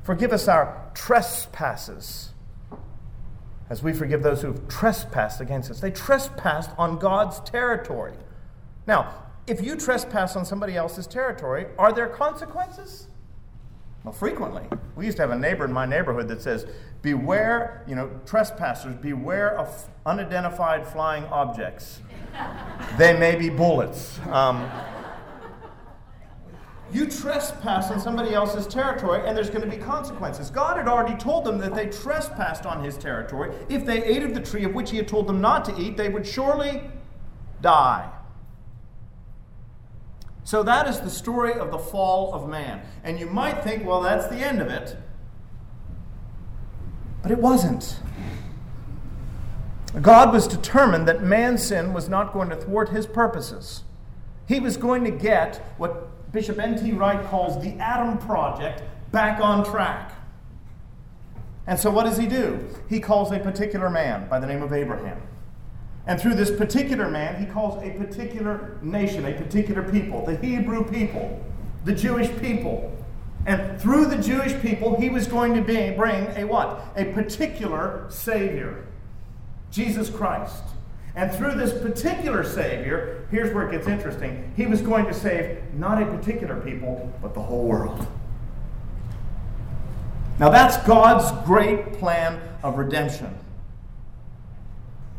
[0.04, 2.34] Forgive us our trespasses
[3.72, 5.80] as we forgive those who have trespassed against us.
[5.80, 8.14] They trespassed on God's territory.
[8.86, 9.12] Now,
[9.48, 13.08] if you trespass on somebody else's territory, are there consequences?
[14.04, 14.66] Well, frequently.
[14.96, 16.68] We used to have a neighbor in my neighborhood that says,
[17.02, 22.02] Beware, you know, trespassers, beware of unidentified flying objects.
[22.98, 24.19] They may be bullets.
[24.30, 24.69] Um,
[26.91, 30.52] you trespass on somebody else's territory, and there's going to be consequences.
[30.52, 33.56] God had already told them that they trespassed on his territory.
[33.67, 35.98] If they ate of the tree of which he had told them not to eat,
[35.98, 36.84] they would surely
[37.62, 38.12] die.
[40.43, 42.82] So that is the story of the fall of man.
[43.04, 44.96] And you might think, well, that's the end of it.
[47.24, 47.98] But it wasn't.
[50.02, 53.84] God was determined that man's sin was not going to thwart his purposes.
[54.48, 56.92] He was going to get what Bishop N.T.
[56.94, 60.12] Wright calls the Adam Project back on track.
[61.68, 62.68] And so what does he do?
[62.90, 65.22] He calls a particular man by the name of Abraham.
[66.06, 70.84] And through this particular man, he calls a particular nation, a particular people, the Hebrew
[70.90, 71.42] people,
[71.86, 72.92] the Jewish people.
[73.46, 76.84] And through the Jewish people, he was going to be, bring a what?
[76.98, 78.86] A particular Savior,
[79.74, 80.64] Jesus Christ.
[81.16, 84.54] And through this particular Savior, here's where it gets interesting.
[84.56, 88.08] He was going to save not a particular people, but the whole world.
[90.40, 93.38] Now, that's God's great plan of redemption.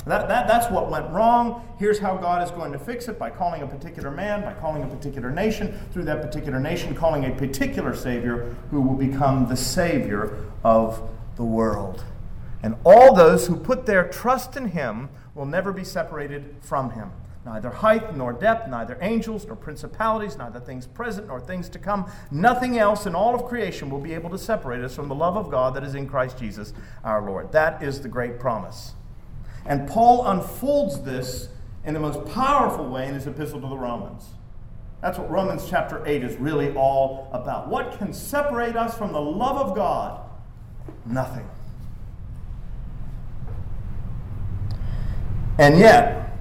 [0.07, 1.67] That, that, that's what went wrong.
[1.79, 4.83] Here's how God is going to fix it by calling a particular man, by calling
[4.83, 9.57] a particular nation, through that particular nation, calling a particular Savior who will become the
[9.57, 12.05] Savior of the world.
[12.65, 17.11] And all those who put their trust in Him will never be separated from Him.
[17.45, 22.11] Neither height nor depth, neither angels nor principalities, neither things present nor things to come,
[22.31, 25.37] nothing else in all of creation will be able to separate us from the love
[25.37, 26.73] of God that is in Christ Jesus
[27.05, 27.53] our Lord.
[27.53, 28.95] That is the great promise.
[29.67, 31.51] And Paul unfolds this
[31.85, 34.25] in the most powerful way in his epistle to the Romans.
[35.03, 37.69] That's what Romans chapter 8 is really all about.
[37.69, 40.19] What can separate us from the love of God?
[41.05, 41.47] Nothing.
[45.59, 46.37] And yet,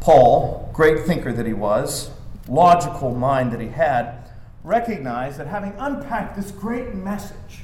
[0.00, 2.10] Paul, great thinker that he was,
[2.48, 4.30] logical mind that he had,
[4.64, 7.62] recognized that having unpacked this great message,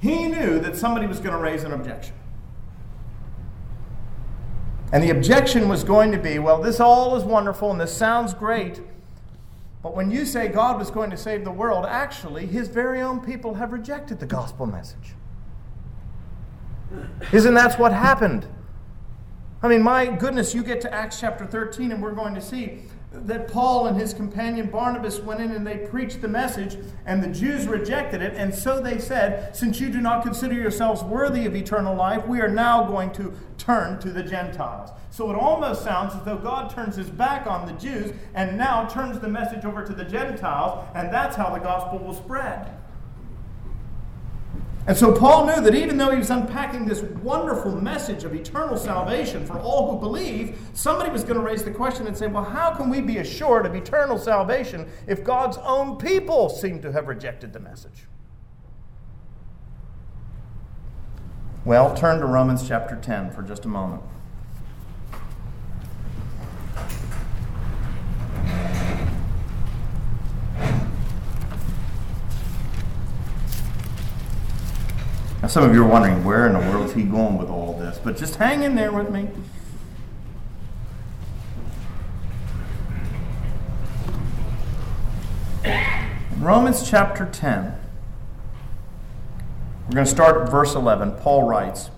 [0.00, 2.14] he knew that somebody was going to raise an objection.
[4.92, 8.34] And the objection was going to be well, this all is wonderful and this sounds
[8.34, 8.80] great,
[9.82, 13.20] but when you say God was going to save the world, actually, his very own
[13.20, 15.14] people have rejected the gospel message.
[17.32, 18.46] Isn't that what happened?
[19.62, 22.84] I mean, my goodness, you get to Acts chapter 13, and we're going to see
[23.12, 27.28] that Paul and his companion Barnabas went in and they preached the message, and the
[27.28, 28.32] Jews rejected it.
[28.36, 32.40] And so they said, Since you do not consider yourselves worthy of eternal life, we
[32.40, 34.90] are now going to turn to the Gentiles.
[35.10, 38.88] So it almost sounds as though God turns his back on the Jews and now
[38.88, 42.72] turns the message over to the Gentiles, and that's how the gospel will spread.
[44.86, 48.76] And so Paul knew that even though he was unpacking this wonderful message of eternal
[48.76, 52.44] salvation for all who believe, somebody was going to raise the question and say, well,
[52.44, 57.08] how can we be assured of eternal salvation if God's own people seem to have
[57.08, 58.06] rejected the message?
[61.62, 64.02] Well, turn to Romans chapter 10 for just a moment.
[75.39, 77.76] Now, some of you are wondering, where in the world is he going with all
[77.76, 77.98] this?
[77.98, 79.28] But just hang in there with me.
[85.64, 87.76] In Romans chapter 10,
[89.88, 91.16] we're going to start at verse 11.
[91.16, 91.90] Paul writes,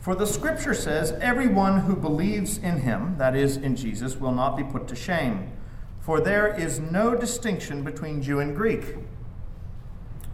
[0.00, 4.56] For the scripture says, Everyone who believes in him, that is, in Jesus, will not
[4.56, 5.52] be put to shame.
[6.00, 8.96] For there is no distinction between Jew and Greek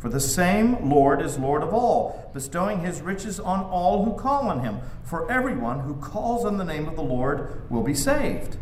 [0.07, 4.49] for the same Lord is Lord of all, bestowing his riches on all who call
[4.49, 4.79] on him.
[5.03, 8.57] For everyone who calls on the name of the Lord will be saved.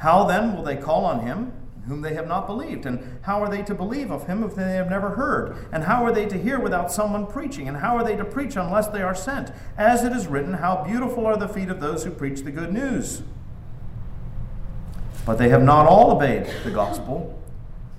[0.00, 1.54] How then will they call on him
[1.88, 2.84] whom they have not believed?
[2.84, 5.56] And how are they to believe of him if they have never heard?
[5.72, 7.66] And how are they to hear without someone preaching?
[7.66, 9.52] And how are they to preach unless they are sent?
[9.78, 12.74] As it is written, How beautiful are the feet of those who preach the good
[12.74, 13.22] news!
[15.24, 17.41] But they have not all obeyed the gospel.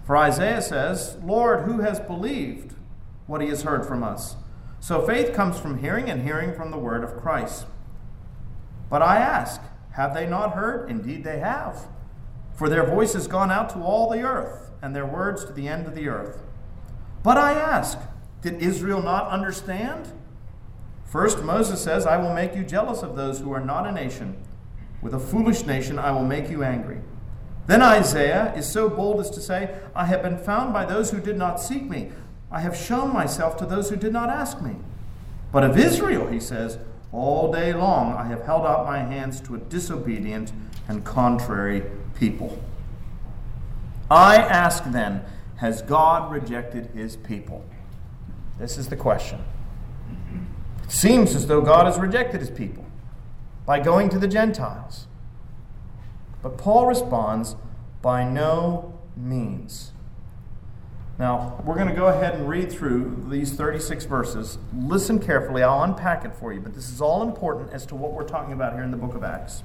[0.06, 2.76] For Isaiah says, Lord, who has believed
[3.26, 4.36] what he has heard from us?
[4.80, 7.66] So faith comes from hearing, and hearing from the word of Christ.
[8.90, 9.62] But I ask,
[9.92, 10.90] have they not heard?
[10.90, 11.88] Indeed, they have.
[12.54, 15.68] For their voice has gone out to all the earth, and their words to the
[15.68, 16.42] end of the earth.
[17.24, 17.98] But I ask,
[18.42, 20.12] did Israel not understand?
[21.06, 24.36] First, Moses says, I will make you jealous of those who are not a nation.
[25.02, 27.00] With a foolish nation, I will make you angry.
[27.66, 31.20] Then Isaiah is so bold as to say, I have been found by those who
[31.20, 32.12] did not seek me.
[32.52, 34.76] I have shown myself to those who did not ask me.
[35.52, 36.78] But of Israel, he says,
[37.12, 40.52] all day long I have held out my hands to a disobedient
[40.88, 41.84] and contrary
[42.16, 42.62] people.
[44.12, 45.24] I ask then,
[45.58, 47.64] has God rejected his people?
[48.60, 49.44] This is the question.
[50.84, 52.86] It seems as though God has rejected his people
[53.66, 55.08] by going to the Gentiles.
[56.44, 57.56] But Paul responds,
[58.04, 59.94] by no means.
[61.18, 64.58] Now, we're going to go ahead and read through these 36 verses.
[64.76, 65.64] Listen carefully.
[65.64, 68.52] I'll unpack it for you, but this is all important as to what we're talking
[68.54, 69.64] about here in the book of Acts.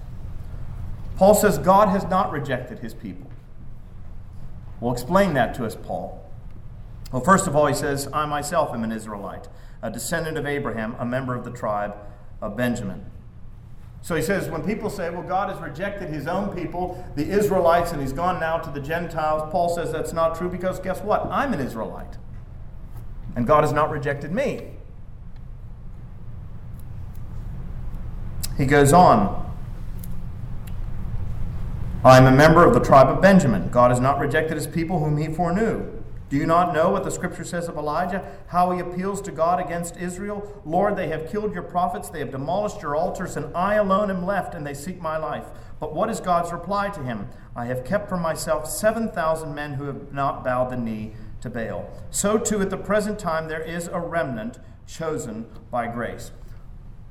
[1.16, 3.28] Paul says God has not rejected his people.
[4.78, 6.24] Well, explain that to us, Paul.
[7.10, 9.48] Well, first of all, he says, I myself am an Israelite,
[9.82, 11.96] a descendant of Abraham, a member of the tribe
[12.40, 13.06] of Benjamin.
[14.02, 17.92] So he says, when people say, well, God has rejected his own people, the Israelites,
[17.92, 21.26] and he's gone now to the Gentiles, Paul says that's not true because guess what?
[21.26, 22.16] I'm an Israelite.
[23.36, 24.70] And God has not rejected me.
[28.56, 29.44] He goes on.
[32.04, 33.68] I am a member of the tribe of Benjamin.
[33.70, 35.97] God has not rejected his people whom he foreknew.
[36.28, 38.22] Do you not know what the scripture says of Elijah?
[38.48, 40.60] How he appeals to God against Israel?
[40.66, 44.26] Lord, they have killed your prophets, they have demolished your altars, and I alone am
[44.26, 45.46] left, and they seek my life.
[45.80, 47.28] But what is God's reply to him?
[47.56, 51.88] I have kept for myself 7,000 men who have not bowed the knee to Baal.
[52.10, 56.32] So too, at the present time, there is a remnant chosen by grace.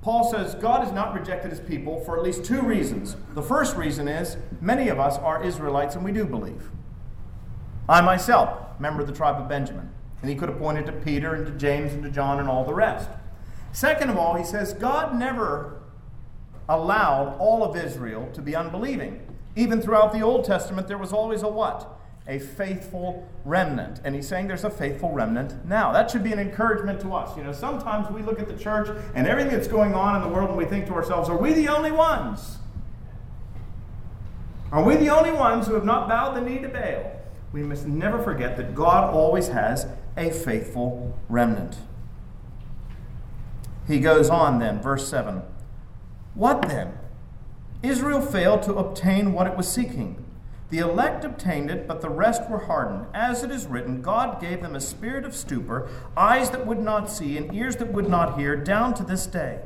[0.01, 3.15] Paul says God has not rejected his people for at least two reasons.
[3.33, 6.69] The first reason is many of us are Israelites and we do believe.
[7.89, 9.89] I myself, member of the tribe of Benjamin.
[10.21, 12.65] And he could have pointed to Peter and to James and to John and all
[12.65, 13.09] the rest.
[13.71, 15.81] Second of all, he says God never
[16.67, 19.21] allowed all of Israel to be unbelieving.
[19.55, 21.97] Even throughout the Old Testament, there was always a what?
[22.27, 24.01] A faithful remnant.
[24.03, 25.93] And he's saying there's a faithful remnant now.
[25.93, 27.37] That should be an encouragement to us.
[27.37, 30.27] You know, sometimes we look at the church and everything that's going on in the
[30.27, 32.57] world and we think to ourselves, are we the only ones?
[34.71, 37.16] Are we the only ones who have not bowed the knee to Baal?
[37.51, 41.77] We must never forget that God always has a faithful remnant.
[43.87, 45.41] He goes on then, verse 7.
[46.33, 46.97] What then?
[47.81, 50.23] Israel failed to obtain what it was seeking.
[50.69, 53.05] The elect obtained it, but the rest were hardened.
[53.13, 57.09] As it is written, God gave them a spirit of stupor, eyes that would not
[57.09, 59.61] see, and ears that would not hear, down to this day.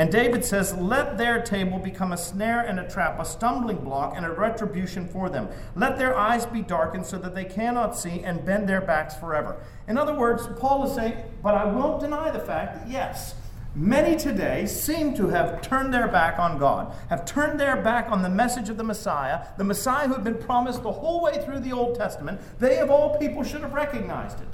[0.00, 4.14] And David says, Let their table become a snare and a trap, a stumbling block
[4.16, 5.50] and a retribution for them.
[5.76, 9.62] Let their eyes be darkened so that they cannot see and bend their backs forever.
[9.88, 13.34] In other words, Paul is saying, But I won't deny the fact that, yes,
[13.74, 18.22] many today seem to have turned their back on God, have turned their back on
[18.22, 21.60] the message of the Messiah, the Messiah who had been promised the whole way through
[21.60, 22.40] the Old Testament.
[22.58, 24.48] They, of all people, should have recognized it.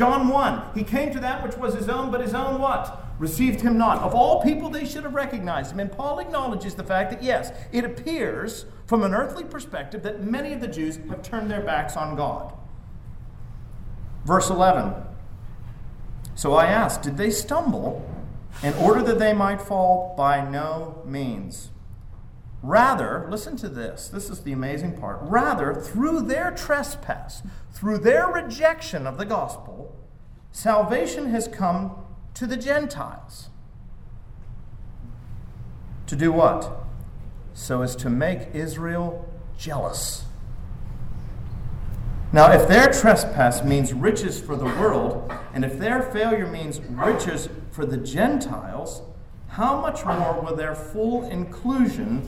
[0.00, 3.04] John 1, he came to that which was his own, but his own what?
[3.18, 3.98] Received him not.
[3.98, 5.80] Of all people, they should have recognized him.
[5.80, 10.54] And Paul acknowledges the fact that, yes, it appears from an earthly perspective that many
[10.54, 12.54] of the Jews have turned their backs on God.
[14.24, 14.94] Verse 11.
[16.34, 18.02] So I asked, did they stumble
[18.62, 20.14] in order that they might fall?
[20.16, 21.69] By no means.
[22.62, 24.08] Rather, listen to this.
[24.08, 25.18] This is the amazing part.
[25.22, 27.42] Rather, through their trespass,
[27.72, 29.96] through their rejection of the gospel,
[30.52, 31.92] salvation has come
[32.34, 33.48] to the Gentiles.
[36.06, 36.84] To do what?
[37.54, 40.24] So as to make Israel jealous.
[42.32, 47.48] Now, if their trespass means riches for the world, and if their failure means riches
[47.70, 49.02] for the Gentiles,
[49.48, 52.22] how much more will their full inclusion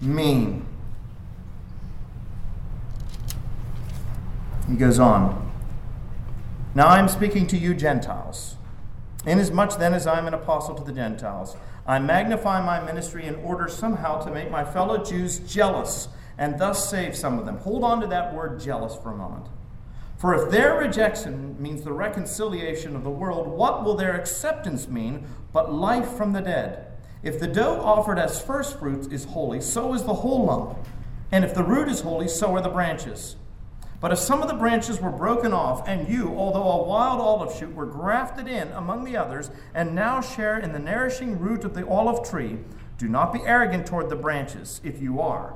[0.00, 0.66] mean?
[4.68, 5.50] He goes on.
[6.74, 8.56] Now I am speaking to you, Gentiles.
[9.26, 13.34] Inasmuch then as I am an apostle to the Gentiles, I magnify my ministry in
[13.36, 17.56] order somehow to make my fellow Jews jealous and thus save some of them.
[17.58, 19.46] Hold on to that word jealous for a moment.
[20.18, 25.26] For if their rejection means the reconciliation of the world, what will their acceptance mean
[25.52, 26.87] but life from the dead?
[27.22, 30.78] If the dough offered as first fruits is holy, so is the whole lump.
[31.32, 33.36] And if the root is holy, so are the branches.
[34.00, 37.56] But if some of the branches were broken off, and you, although a wild olive
[37.56, 41.74] shoot, were grafted in among the others, and now share in the nourishing root of
[41.74, 42.58] the olive tree,
[42.96, 45.54] do not be arrogant toward the branches, if you are.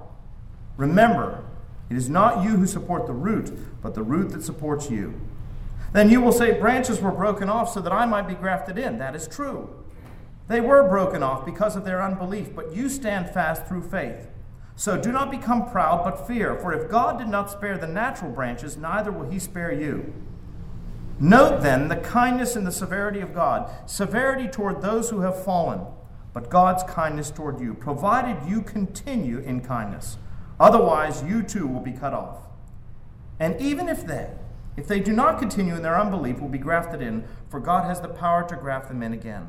[0.77, 1.45] Remember,
[1.89, 5.21] it is not you who support the root, but the root that supports you.
[5.93, 8.99] Then you will say, Branches were broken off so that I might be grafted in.
[8.99, 9.82] That is true.
[10.53, 14.29] They were broken off because of their unbelief, but you stand fast through faith.
[14.77, 18.31] So do not become proud, but fear, for if God did not spare the natural
[18.31, 20.13] branches, neither will he spare you.
[21.19, 25.87] Note then the kindness and the severity of God severity toward those who have fallen,
[26.35, 30.19] but God's kindness toward you, provided you continue in kindness.
[30.61, 32.41] Otherwise, you too will be cut off.
[33.41, 34.29] And even if they,
[34.77, 38.03] if they do not continue in their unbelief, will be grafted in, for God has
[38.03, 39.49] the power to graft them in again.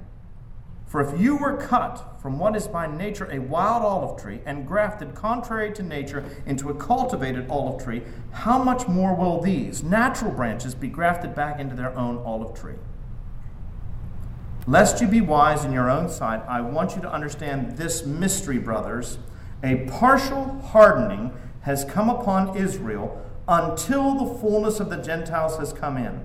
[0.86, 4.68] For if you were cut from what is by nature a wild olive tree and
[4.68, 10.32] grafted contrary to nature into a cultivated olive tree, how much more will these natural
[10.32, 12.76] branches be grafted back into their own olive tree?
[14.66, 18.60] Lest you be wise in your own sight, I want you to understand this mystery,
[18.60, 19.18] brothers.
[19.64, 25.98] A partial hardening has come upon Israel until the fullness of the Gentiles has come
[25.98, 26.24] in.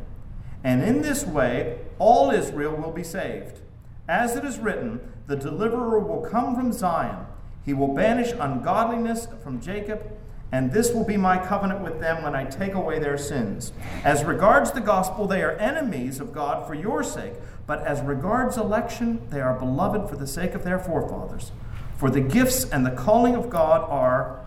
[0.63, 3.61] And in this way, all Israel will be saved.
[4.09, 7.27] As it is written, the deliverer will come from Zion.
[7.65, 10.03] He will banish ungodliness from Jacob,
[10.51, 13.73] and this will be my covenant with them when I take away their sins.
[14.05, 17.35] As regards the gospel, they are enemies of God for your sake,
[17.67, 21.53] but as regards election, they are beloved for the sake of their forefathers.
[21.99, 24.47] For the gifts and the calling of God are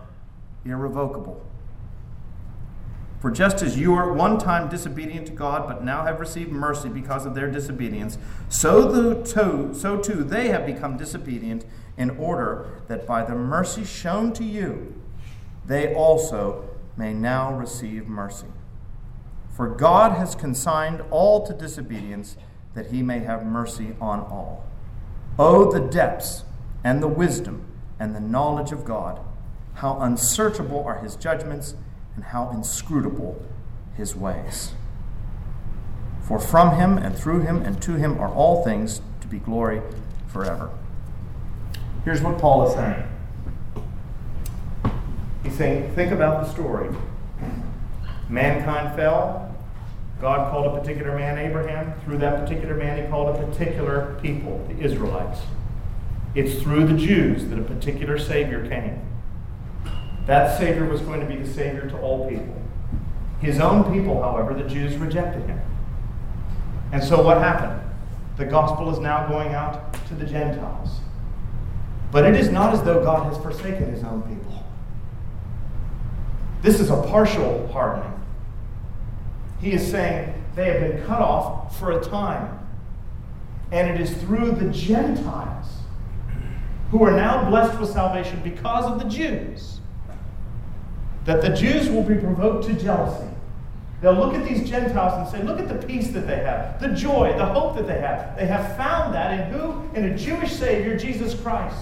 [0.64, 1.40] irrevocable.
[3.22, 6.50] For just as you were at one time disobedient to God, but now have received
[6.50, 8.18] mercy because of their disobedience,
[8.48, 11.64] so, the, too, so too they have become disobedient,
[11.96, 15.00] in order that by the mercy shown to you,
[15.64, 18.48] they also may now receive mercy.
[19.56, 22.36] For God has consigned all to disobedience,
[22.74, 24.66] that he may have mercy on all.
[25.38, 26.42] Oh, the depths
[26.82, 27.68] and the wisdom
[28.00, 29.20] and the knowledge of God!
[29.74, 31.76] How unsearchable are his judgments!
[32.14, 33.42] And how inscrutable
[33.96, 34.72] his ways.
[36.22, 39.82] For from him and through him and to him are all things to be glory
[40.28, 40.70] forever.
[42.04, 43.02] Here's what Paul is saying.
[45.42, 46.88] He's saying, think about the story.
[48.28, 49.54] Mankind fell.
[50.20, 52.00] God called a particular man Abraham.
[52.04, 55.40] Through that particular man, he called a particular people, the Israelites.
[56.34, 59.00] It's through the Jews that a particular Savior came.
[60.26, 62.62] That Savior was going to be the Savior to all people.
[63.40, 65.60] His own people, however, the Jews rejected him.
[66.92, 67.80] And so what happened?
[68.36, 71.00] The gospel is now going out to the Gentiles.
[72.12, 74.64] But it is not as though God has forsaken his own people.
[76.60, 78.12] This is a partial hardening.
[79.60, 82.58] He is saying they have been cut off for a time.
[83.72, 85.66] And it is through the Gentiles
[86.90, 89.80] who are now blessed with salvation because of the Jews
[91.24, 93.28] that the Jews will be provoked to jealousy.
[94.00, 96.88] They'll look at these Gentiles and say, Look at the peace that they have, the
[96.88, 98.36] joy, the hope that they have.
[98.36, 99.88] They have found that in who?
[99.94, 101.78] In a Jewish Savior, Jesus Christ.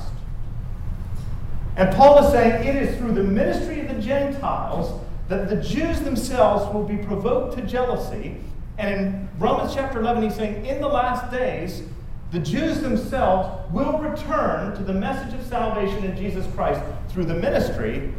[1.77, 6.01] And Paul is saying it is through the ministry of the Gentiles that the Jews
[6.01, 8.37] themselves will be provoked to jealousy.
[8.77, 11.85] And in Romans chapter 11, he's saying, In the last days,
[12.33, 17.35] the Jews themselves will return to the message of salvation in Jesus Christ through the
[17.35, 18.13] ministry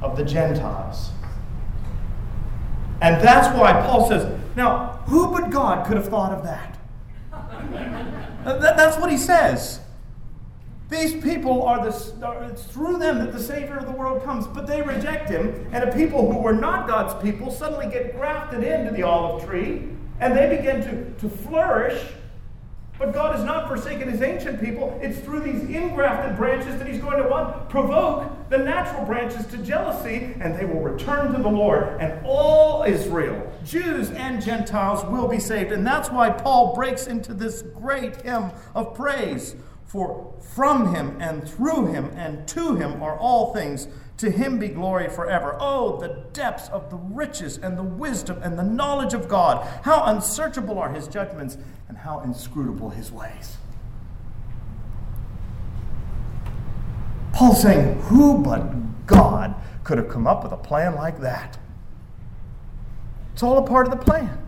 [0.00, 1.10] of the Gentiles.
[3.00, 6.78] And that's why Paul says, now, who but God could have thought of that?
[8.44, 9.80] that's what he says.
[10.90, 14.66] These people are the, it's through them that the Savior of the world comes, but
[14.66, 18.90] they reject him, and a people who were not God's people suddenly get grafted into
[18.90, 19.88] the olive tree,
[20.18, 22.02] and they begin to, to flourish
[22.98, 24.98] but God has not forsaken his ancient people.
[25.02, 27.68] It's through these ingrafted branches that he's going to what?
[27.68, 32.00] Provoke the natural branches to jealousy, and they will return to the Lord.
[32.00, 35.70] And all Israel, Jews and Gentiles, will be saved.
[35.70, 39.54] And that's why Paul breaks into this great hymn of praise.
[39.84, 43.88] For from him and through him and to him are all things.
[44.18, 45.56] To him be glory forever.
[45.60, 49.66] Oh, the depths of the riches and the wisdom and the knowledge of God.
[49.84, 51.56] How unsearchable are his judgments
[51.88, 53.58] and how inscrutable his ways.
[57.32, 59.54] Paul's saying, Who but God
[59.84, 61.56] could have come up with a plan like that?
[63.32, 64.46] It's all a part of the plan.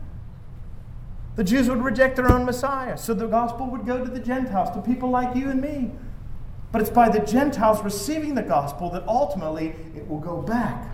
[1.36, 4.70] The Jews would reject their own Messiah, so the gospel would go to the Gentiles,
[4.70, 5.92] to people like you and me.
[6.72, 10.86] But it's by the Gentiles receiving the gospel that ultimately it will go back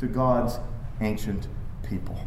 [0.00, 0.58] to God's
[1.00, 1.48] ancient
[1.88, 2.18] people.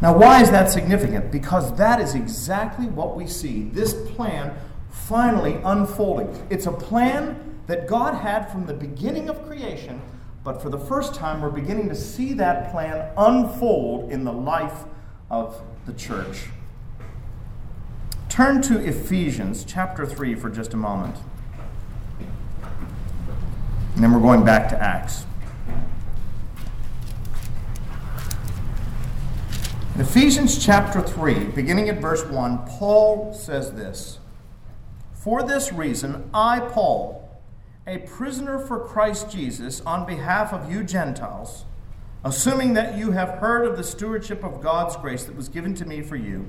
[0.00, 1.30] Now, why is that significant?
[1.30, 4.56] Because that is exactly what we see this plan
[4.88, 6.46] finally unfolding.
[6.48, 10.00] It's a plan that God had from the beginning of creation,
[10.42, 14.84] but for the first time, we're beginning to see that plan unfold in the life
[15.30, 16.44] of the church.
[18.40, 21.14] Turn to Ephesians chapter 3 for just a moment.
[23.94, 25.26] And then we're going back to Acts.
[29.94, 34.20] In Ephesians chapter 3, beginning at verse 1, Paul says this
[35.12, 37.38] For this reason, I, Paul,
[37.86, 41.66] a prisoner for Christ Jesus, on behalf of you Gentiles,
[42.24, 45.84] assuming that you have heard of the stewardship of God's grace that was given to
[45.84, 46.48] me for you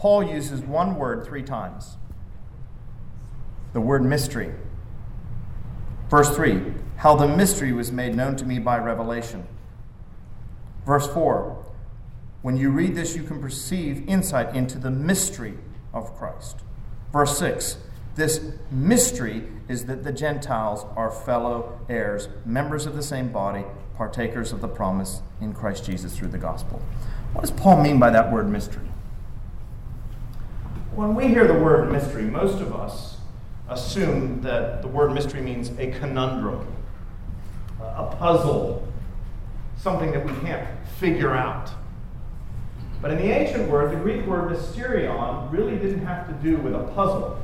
[0.00, 1.98] Paul uses one word three times
[3.74, 4.54] the word mystery.
[6.08, 9.46] Verse 3 How the mystery was made known to me by revelation.
[10.86, 11.66] Verse 4
[12.40, 15.58] When you read this, you can perceive insight into the mystery
[15.92, 16.60] of Christ.
[17.12, 17.76] Verse 6
[18.14, 18.40] This
[18.70, 23.66] mystery is that the Gentiles are fellow heirs, members of the same body,
[23.98, 26.80] partakers of the promise in Christ Jesus through the gospel.
[27.34, 28.89] What does Paul mean by that word mystery?
[31.00, 33.16] When we hear the word mystery, most of us
[33.70, 36.66] assume that the word mystery means a conundrum,
[37.80, 38.86] a puzzle,
[39.78, 41.70] something that we can't figure out.
[43.00, 46.74] But in the ancient word, the Greek word mysterion really didn't have to do with
[46.74, 47.40] a puzzle.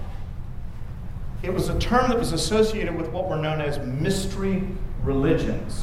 [1.43, 4.69] It was a term that was associated with what were known as mystery
[5.03, 5.83] religions.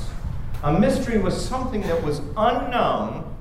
[0.62, 3.36] A mystery was something that was unknown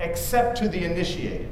[0.00, 1.50] except to the initiated.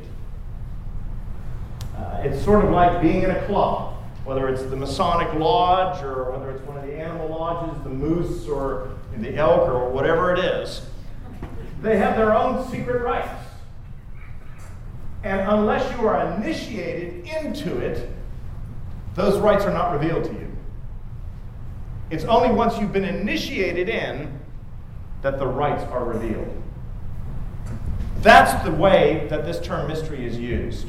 [2.01, 3.95] Uh, it's sort of like being in a club,
[4.25, 8.49] whether it's the Masonic Lodge or whether it's one of the animal lodges, the moose
[8.49, 10.81] or the elk or whatever it is.
[11.83, 13.29] They have their own secret rites.
[15.25, 18.09] And unless you are initiated into it,
[19.15, 20.57] those rites are not revealed to you.
[22.09, 24.41] It's only once you've been initiated in
[25.21, 26.63] that the rites are revealed.
[28.23, 30.87] That's the way that this term mystery is used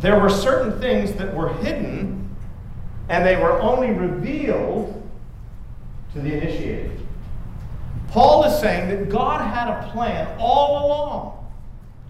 [0.00, 2.28] there were certain things that were hidden
[3.08, 5.02] and they were only revealed
[6.12, 7.00] to the initiated.
[8.08, 11.52] Paul is saying that God had a plan all along,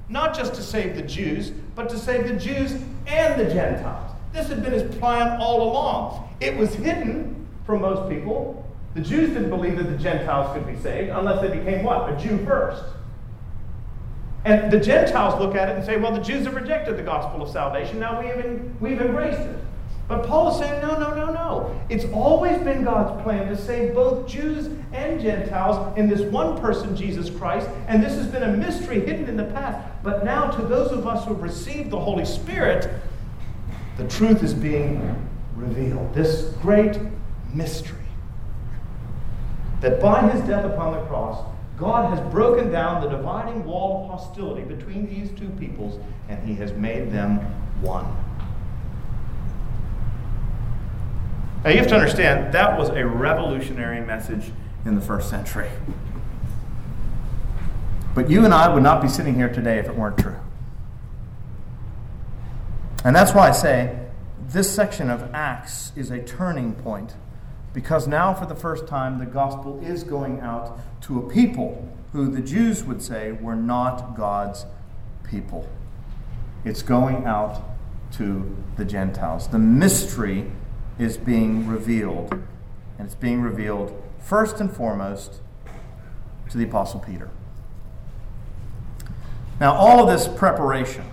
[0.09, 2.73] not just to save the Jews, but to save the Jews
[3.07, 4.13] and the Gentiles.
[4.33, 6.29] This had been his plan all along.
[6.41, 8.65] It was hidden from most people.
[8.95, 12.13] The Jews didn't believe that the Gentiles could be saved unless they became what?
[12.13, 12.83] A Jew first.
[14.47, 17.43] And the Gentiles look at it and say, well, the Jews have rejected the gospel
[17.43, 17.99] of salvation.
[17.99, 19.59] Now we have we've embraced it.
[20.07, 21.81] But Paul is saying, no, no, no, no.
[21.89, 26.95] It's always been God's plan to save both Jews and Gentiles in this one person,
[26.95, 27.69] Jesus Christ.
[27.89, 29.85] And this has been a mystery hidden in the past.
[30.05, 32.89] But now, to those of us who have received the Holy Spirit,
[33.97, 36.15] the truth is being revealed.
[36.15, 37.01] This great
[37.53, 37.99] mystery
[39.81, 41.45] that by his death upon the cross,
[41.77, 46.55] God has broken down the dividing wall of hostility between these two peoples, and he
[46.55, 47.39] has made them
[47.83, 48.07] one.
[51.63, 54.53] Now, you have to understand, that was a revolutionary message
[54.85, 55.69] in the first century.
[58.15, 60.37] But you and I would not be sitting here today if it weren't true.
[63.05, 63.99] And that's why I say
[64.49, 67.15] this section of Acts is a turning point
[67.77, 72.27] because now, for the first time, the gospel is going out to a people who
[72.31, 74.65] the Jews would say were not God's
[75.23, 75.69] people.
[76.65, 77.63] It's going out
[78.13, 79.49] to the Gentiles.
[79.49, 80.51] The mystery
[80.99, 85.43] is being revealed, and it's being revealed first and foremost
[86.49, 87.29] to the Apostle Peter.
[89.61, 91.05] Now, all of this preparation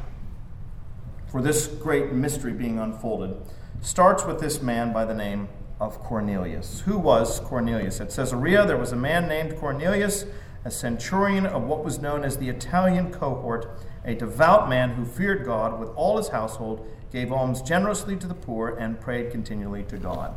[1.27, 3.35] for this great mystery being unfolded
[3.81, 5.49] starts with this man by the name
[5.83, 6.81] of Cornelius.
[6.81, 7.99] Who was Cornelius?
[7.99, 10.25] At Caesarea, there was a man named Cornelius,
[10.63, 15.45] a centurion of what was known as the Italian cohort, a devout man who feared
[15.45, 19.97] God with all his household, gave alms generously to the poor, and prayed continually to
[19.97, 20.33] God.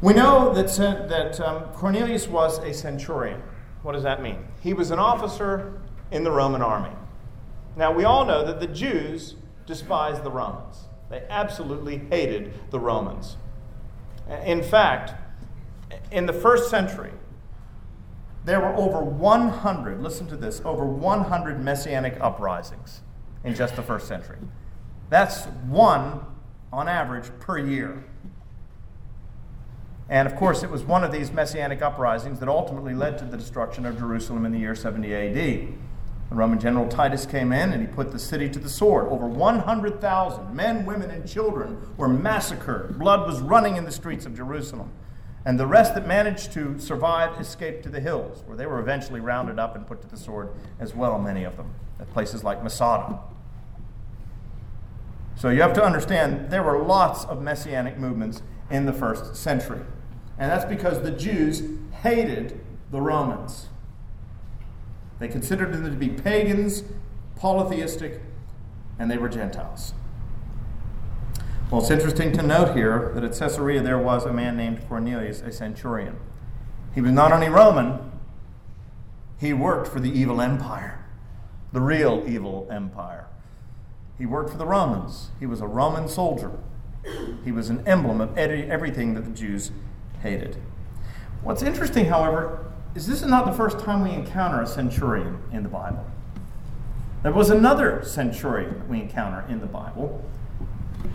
[0.00, 0.74] We know that,
[1.10, 3.42] that um, Cornelius was a centurion.
[3.82, 4.38] What does that mean?
[4.62, 5.78] He was an officer
[6.10, 6.96] in the Roman army.
[7.76, 9.34] Now, we all know that the Jews
[9.66, 10.88] despised the Romans.
[11.10, 13.36] They absolutely hated the Romans.
[14.44, 15.14] In fact,
[16.10, 17.12] in the first century,
[18.44, 23.02] there were over 100, listen to this, over 100 messianic uprisings
[23.44, 24.38] in just the first century.
[25.08, 26.20] That's one
[26.72, 28.04] on average per year.
[30.08, 33.36] And of course, it was one of these messianic uprisings that ultimately led to the
[33.36, 35.74] destruction of Jerusalem in the year 70 AD.
[36.30, 39.08] The Roman general Titus came in and he put the city to the sword.
[39.08, 42.98] Over 100,000 men, women, and children were massacred.
[42.98, 44.92] Blood was running in the streets of Jerusalem.
[45.44, 49.18] And the rest that managed to survive escaped to the hills, where they were eventually
[49.18, 52.62] rounded up and put to the sword as well, many of them, at places like
[52.62, 53.18] Masada.
[55.34, 59.80] So you have to understand there were lots of messianic movements in the first century.
[60.38, 61.62] And that's because the Jews
[62.02, 62.60] hated
[62.90, 63.69] the Romans.
[65.20, 66.82] They considered them to be pagans,
[67.36, 68.20] polytheistic,
[68.98, 69.92] and they were Gentiles.
[71.70, 75.40] Well, it's interesting to note here that at Caesarea there was a man named Cornelius,
[75.42, 76.16] a centurion.
[76.94, 78.10] He was not only Roman,
[79.38, 81.04] he worked for the evil empire,
[81.72, 83.26] the real evil empire.
[84.18, 85.30] He worked for the Romans.
[85.38, 86.52] He was a Roman soldier.
[87.44, 89.70] He was an emblem of everything that the Jews
[90.22, 90.56] hated.
[91.42, 95.62] What's interesting, however, is this is not the first time we encounter a centurion in
[95.62, 96.04] the Bible.
[97.22, 100.24] There was another centurion we encounter in the Bible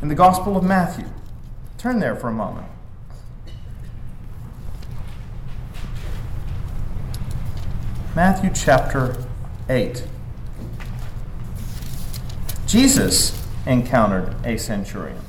[0.02, 1.06] in the Gospel of Matthew.
[1.78, 2.68] Turn there for a moment.
[8.16, 9.18] Matthew chapter
[9.68, 10.08] 8.
[12.66, 15.20] Jesus encountered a centurion.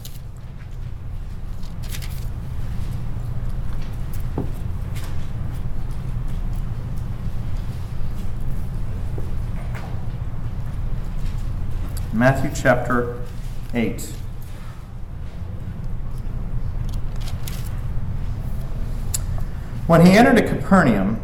[12.17, 13.23] Matthew chapter
[13.75, 14.01] 8.
[19.87, 21.21] When he entered a Capernaum,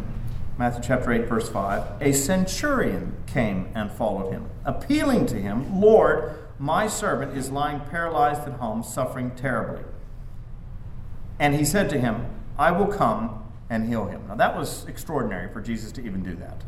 [0.59, 6.37] Matthew chapter 8, verse 5, a centurion came and followed him, appealing to him, Lord,
[6.59, 9.83] my servant is lying paralyzed at home, suffering terribly.
[11.39, 14.27] And he said to him, I will come and heal him.
[14.27, 16.63] Now that was extraordinary for Jesus to even do that.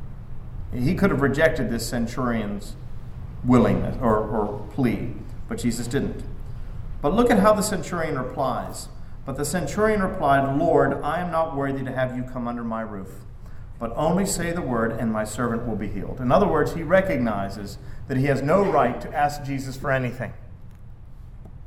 [0.73, 2.75] He could have rejected this centurion's
[3.45, 5.13] willingness or, or plea,
[5.47, 6.23] but Jesus didn't.
[7.01, 8.89] But look at how the centurion replies.
[9.25, 12.81] But the centurion replied, Lord, I am not worthy to have you come under my
[12.81, 13.09] roof,
[13.79, 16.19] but only say the word, and my servant will be healed.
[16.19, 17.77] In other words, he recognizes
[18.07, 20.33] that he has no right to ask Jesus for anything.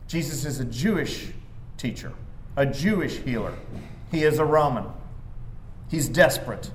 [0.07, 1.33] Jesus is a Jewish
[1.77, 2.13] teacher,
[2.57, 3.55] a Jewish healer.
[4.11, 4.87] He is a Roman.
[5.91, 6.71] He's desperate.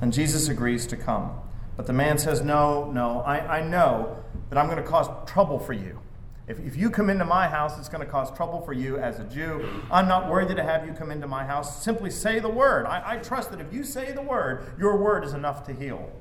[0.00, 1.32] And Jesus agrees to come.
[1.76, 4.16] But the man says, No, no, I, I know
[4.48, 6.00] that I'm going to cause trouble for you.
[6.48, 9.18] If, if you come into my house, it's going to cause trouble for you as
[9.18, 9.68] a Jew.
[9.90, 11.82] I'm not worthy to have you come into my house.
[11.82, 12.86] Simply say the word.
[12.86, 16.12] I, I trust that if you say the word, your word is enough to heal.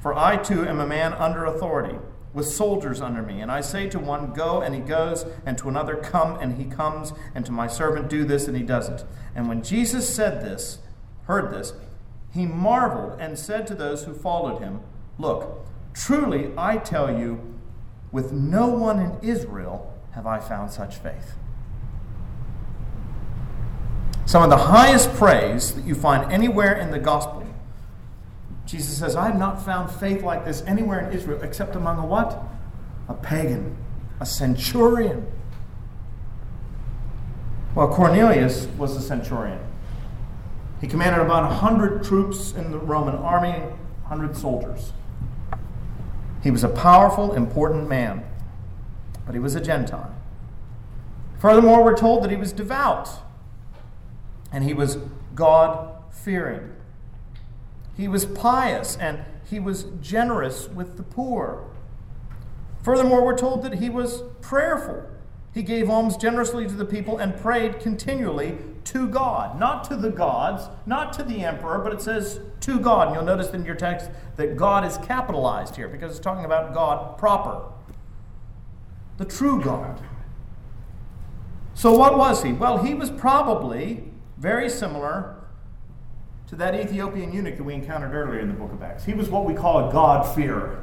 [0.00, 1.98] For I too am a man under authority,
[2.32, 3.40] with soldiers under me.
[3.40, 6.64] And I say to one, Go, and he goes, and to another, Come, and he
[6.64, 9.04] comes, and to my servant, Do this, and he does it.
[9.34, 10.78] And when Jesus said this,
[11.24, 11.74] heard this,
[12.32, 14.80] he marveled and said to those who followed him,
[15.18, 17.40] Look, truly I tell you,
[18.12, 21.34] with no one in Israel have I found such faith.
[24.26, 27.40] Some of the highest praise that you find anywhere in the gospel.
[28.70, 32.06] Jesus says, I have not found faith like this anywhere in Israel except among a
[32.06, 32.40] what?
[33.08, 33.76] A pagan,
[34.20, 35.26] a centurion.
[37.74, 39.58] Well, Cornelius was a centurion.
[40.80, 43.58] He commanded about 100 troops in the Roman army,
[44.08, 44.92] 100 soldiers.
[46.42, 48.24] He was a powerful, important man,
[49.26, 50.14] but he was a Gentile.
[51.38, 53.08] Furthermore, we're told that he was devout
[54.50, 54.98] and he was
[55.34, 56.72] God fearing.
[57.96, 61.66] He was pious and he was generous with the poor.
[62.82, 65.04] Furthermore, we're told that he was prayerful.
[65.52, 70.10] He gave alms generously to the people and prayed continually to God, not to the
[70.10, 73.08] gods, not to the emperor, but it says to God.
[73.08, 76.74] And you'll notice in your text that God is capitalized here because it's talking about
[76.74, 77.62] God proper,
[79.18, 80.00] the true God.
[81.74, 82.52] So, what was he?
[82.52, 84.04] Well, he was probably
[84.36, 85.36] very similar
[86.48, 89.04] to that Ethiopian eunuch that we encountered earlier in the book of Acts.
[89.04, 90.82] He was what we call a God-fearer.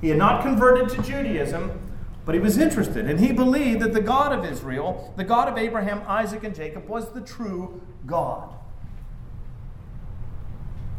[0.00, 1.78] He had not converted to Judaism,
[2.28, 5.56] but he was interested, and he believed that the God of Israel, the God of
[5.56, 8.54] Abraham, Isaac, and Jacob, was the true God.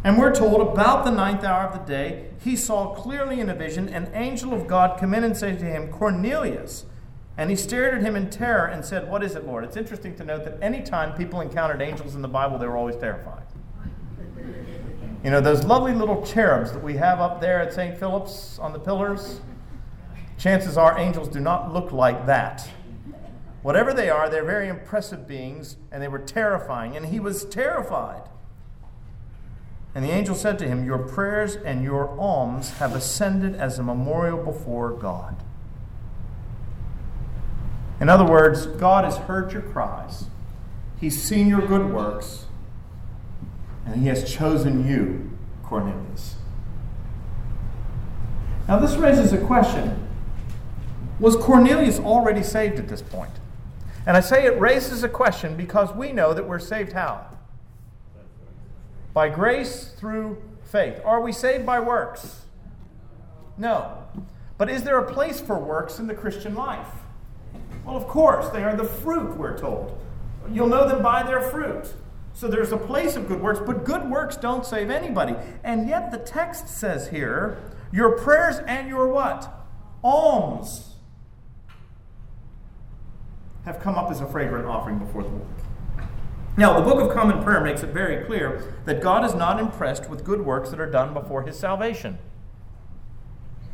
[0.03, 3.53] And we're told about the ninth hour of the day, he saw clearly in a
[3.53, 6.85] vision an angel of God come in and say to him, Cornelius.
[7.37, 9.63] And he stared at him in terror and said, What is it, Lord?
[9.63, 12.95] It's interesting to note that anytime people encountered angels in the Bible, they were always
[12.95, 13.43] terrified.
[15.23, 17.99] You know, those lovely little cherubs that we have up there at St.
[17.99, 19.41] Philip's on the pillars,
[20.39, 22.67] chances are angels do not look like that.
[23.61, 26.95] Whatever they are, they're very impressive beings, and they were terrifying.
[26.95, 28.23] And he was terrified.
[29.93, 33.83] And the angel said to him, Your prayers and your alms have ascended as a
[33.83, 35.43] memorial before God.
[37.99, 40.25] In other words, God has heard your cries,
[41.01, 42.45] He's seen your good works,
[43.85, 46.35] and he has chosen you, Cornelius.
[48.67, 50.08] Now, this raises a question
[51.19, 53.33] Was Cornelius already saved at this point?
[54.07, 57.25] And I say it raises a question because we know that we're saved how?
[59.13, 61.01] By grace through faith.
[61.03, 62.45] Are we saved by works?
[63.57, 64.05] No.
[64.57, 66.87] But is there a place for works in the Christian life?
[67.85, 69.99] Well, of course, they are the fruit, we're told.
[70.49, 71.93] You'll know them by their fruit.
[72.33, 75.35] So there's a place of good works, but good works don't save anybody.
[75.63, 77.57] And yet the text says here,
[77.91, 79.51] your prayers and your what?
[80.03, 80.88] Alms
[83.65, 85.47] have come up as a fragrant offering before the Lord.
[86.57, 90.09] Now, the Book of Common Prayer makes it very clear that God is not impressed
[90.09, 92.17] with good works that are done before his salvation.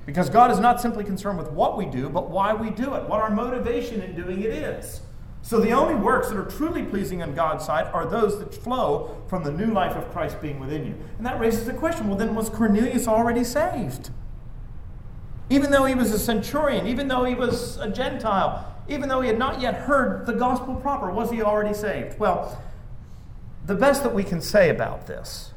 [0.05, 3.09] Because God is not simply concerned with what we do, but why we do it,
[3.09, 5.01] what our motivation in doing it is.
[5.41, 9.23] So the only works that are truly pleasing in God's sight are those that flow
[9.27, 10.95] from the new life of Christ being within you.
[11.17, 14.11] And that raises the question well, then was Cornelius already saved?
[15.49, 19.27] Even though he was a centurion, even though he was a Gentile, even though he
[19.27, 22.19] had not yet heard the gospel proper, was he already saved?
[22.19, 22.61] Well,
[23.65, 25.53] the best that we can say about this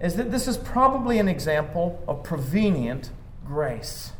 [0.00, 3.10] is that this is probably an example of prevenient
[3.44, 4.12] grace.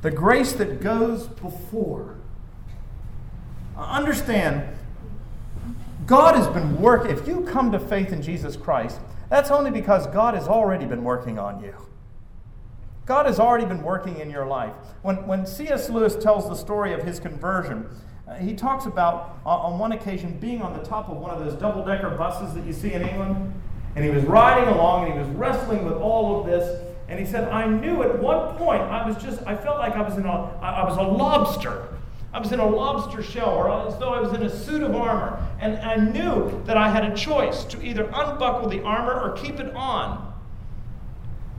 [0.00, 2.18] The grace that goes before
[3.78, 4.76] Understand,
[6.06, 7.16] God has been working.
[7.16, 8.98] If you come to faith in Jesus Christ,
[9.30, 11.74] that's only because God has already been working on you.
[13.08, 14.74] God has already been working in your life.
[15.02, 15.90] When, when C.S.
[15.90, 17.88] Lewis tells the story of his conversion,
[18.28, 21.42] uh, he talks about, uh, on one occasion, being on the top of one of
[21.42, 23.52] those double decker buses that you see in England.
[23.96, 26.84] And he was riding along and he was wrestling with all of this.
[27.08, 30.02] And he said, I knew at one point, I was just, I felt like I
[30.02, 30.30] was in a,
[30.60, 31.88] I was a lobster
[32.32, 34.94] I was in a lobster shell, or as though I was in a suit of
[34.94, 35.42] armor.
[35.60, 39.58] And I knew that I had a choice to either unbuckle the armor or keep
[39.58, 40.34] it on.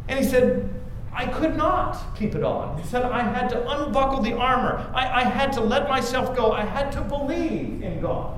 [0.07, 0.78] And he said,
[1.13, 2.77] I could not keep it on.
[2.77, 4.89] He said, I had to unbuckle the armor.
[4.93, 6.51] I, I had to let myself go.
[6.51, 8.37] I had to believe in God.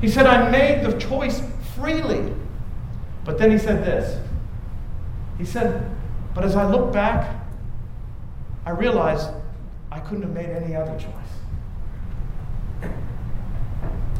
[0.00, 1.42] He said, I made the choice
[1.74, 2.32] freely.
[3.24, 4.20] But then he said this.
[5.36, 5.90] He said,
[6.34, 7.44] But as I look back,
[8.64, 9.30] I realized
[9.90, 11.12] I couldn't have made any other choice.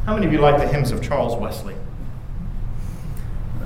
[0.05, 1.74] How many of you like the hymns of Charles Wesley?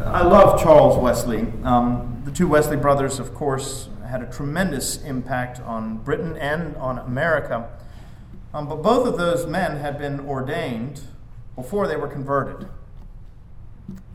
[0.04, 1.46] I love Charles Wesley.
[1.64, 6.98] Um, the two Wesley brothers, of course, had a tremendous impact on Britain and on
[6.98, 7.68] America.
[8.52, 11.00] Um, but both of those men had been ordained
[11.56, 12.68] before they were converted.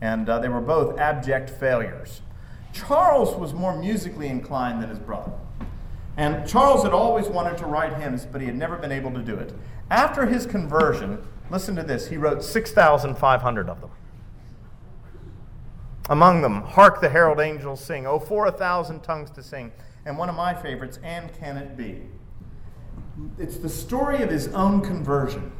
[0.01, 2.21] And uh, they were both abject failures.
[2.73, 5.31] Charles was more musically inclined than his brother.
[6.17, 9.21] And Charles had always wanted to write hymns, but he had never been able to
[9.21, 9.53] do it.
[9.89, 13.91] After his conversion, listen to this, he wrote 6,500 of them.
[16.09, 19.71] Among them, Hark the Herald Angels Sing, Oh, for a thousand tongues to sing.
[20.05, 22.03] And one of my favorites, And Can It Be?
[23.39, 25.51] It's the story of his own conversion,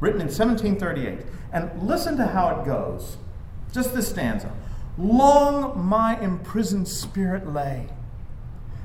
[0.00, 1.26] written in 1738.
[1.52, 3.16] And listen to how it goes.
[3.72, 4.52] Just this stanza.
[4.98, 7.88] Long my imprisoned spirit lay,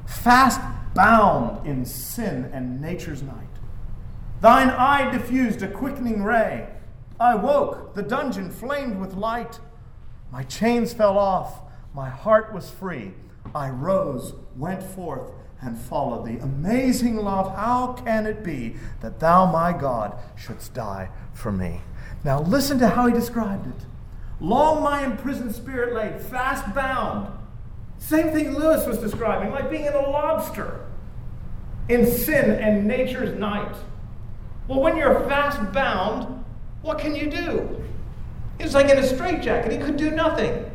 [0.06, 0.62] fast
[0.94, 3.48] bound in sin and nature's night.
[4.40, 6.70] Thine eye diffused a quickening ray.
[7.20, 9.60] I woke, the dungeon flamed with light.
[10.32, 11.62] My chains fell off,
[11.94, 13.14] my heart was free.
[13.56, 16.38] I rose, went forth, and followed thee.
[16.38, 21.82] Amazing love, how can it be that thou, my God, shouldst die for me?
[22.24, 23.86] Now listen to how he described it.
[24.40, 27.32] Long my imprisoned spirit lay, fast bound.
[27.98, 30.86] Same thing Lewis was describing, like being in a lobster
[31.90, 33.76] in sin and nature's night.
[34.68, 36.44] Well, when you're fast bound,
[36.82, 37.84] what can you do?
[38.58, 40.70] He was like in a straitjacket, he could do nothing.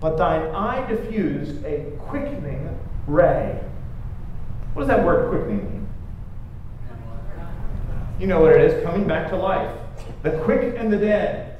[0.00, 3.60] But thine eye diffused a quickening ray.
[4.72, 5.88] What does that word quickening mean?
[8.20, 9.76] You know what it is coming back to life.
[10.22, 11.58] The quick and the dead.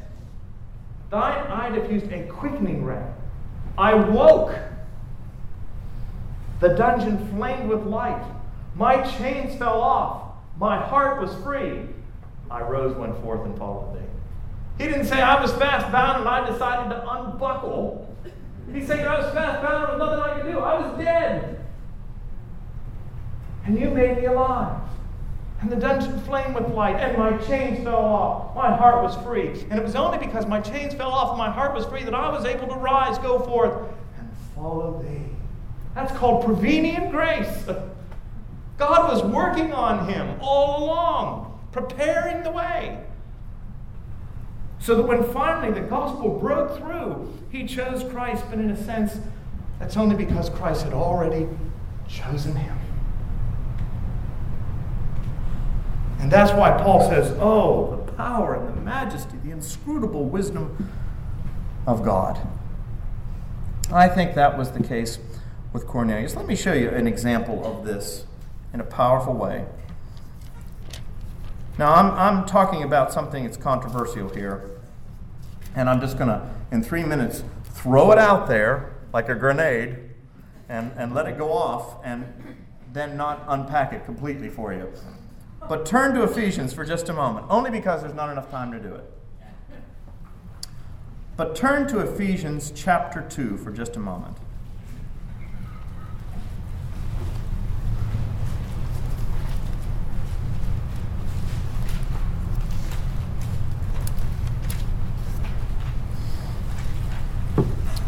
[1.10, 3.02] Thine eye diffused a quickening ray.
[3.76, 4.54] I woke.
[6.60, 8.24] The dungeon flamed with light.
[8.74, 10.32] My chains fell off.
[10.58, 11.82] My heart was free.
[12.50, 14.06] I rose, went forth, and followed thee.
[14.78, 18.16] He didn't say I was fast bound and I decided to unbuckle.
[18.72, 20.58] He said I was fast bound, there was nothing I could do.
[20.60, 21.64] I was dead.
[23.64, 24.80] And you made me alive.
[25.60, 28.54] And the dungeon flamed with light, and my chains fell off.
[28.54, 29.48] My heart was free.
[29.68, 32.14] And it was only because my chains fell off and my heart was free that
[32.14, 33.74] I was able to rise, go forth,
[34.18, 35.24] and follow thee.
[35.96, 37.66] That's called prevenient grace.
[38.76, 43.04] God was working on him all along, preparing the way.
[44.80, 49.18] So that when finally the gospel broke through, he chose Christ, but in a sense,
[49.78, 51.48] that's only because Christ had already
[52.08, 52.78] chosen him.
[56.20, 60.90] And that's why Paul says, Oh, the power and the majesty, the inscrutable wisdom
[61.86, 62.38] of God.
[63.92, 65.18] I think that was the case
[65.72, 66.36] with Cornelius.
[66.36, 68.26] Let me show you an example of this
[68.74, 69.64] in a powerful way.
[71.78, 74.80] Now, I'm, I'm talking about something that's controversial here,
[75.76, 79.96] and I'm just going to, in three minutes, throw it out there like a grenade
[80.68, 82.26] and, and let it go off and
[82.92, 84.92] then not unpack it completely for you.
[85.68, 88.80] But turn to Ephesians for just a moment, only because there's not enough time to
[88.80, 89.04] do it.
[91.36, 94.36] But turn to Ephesians chapter 2 for just a moment.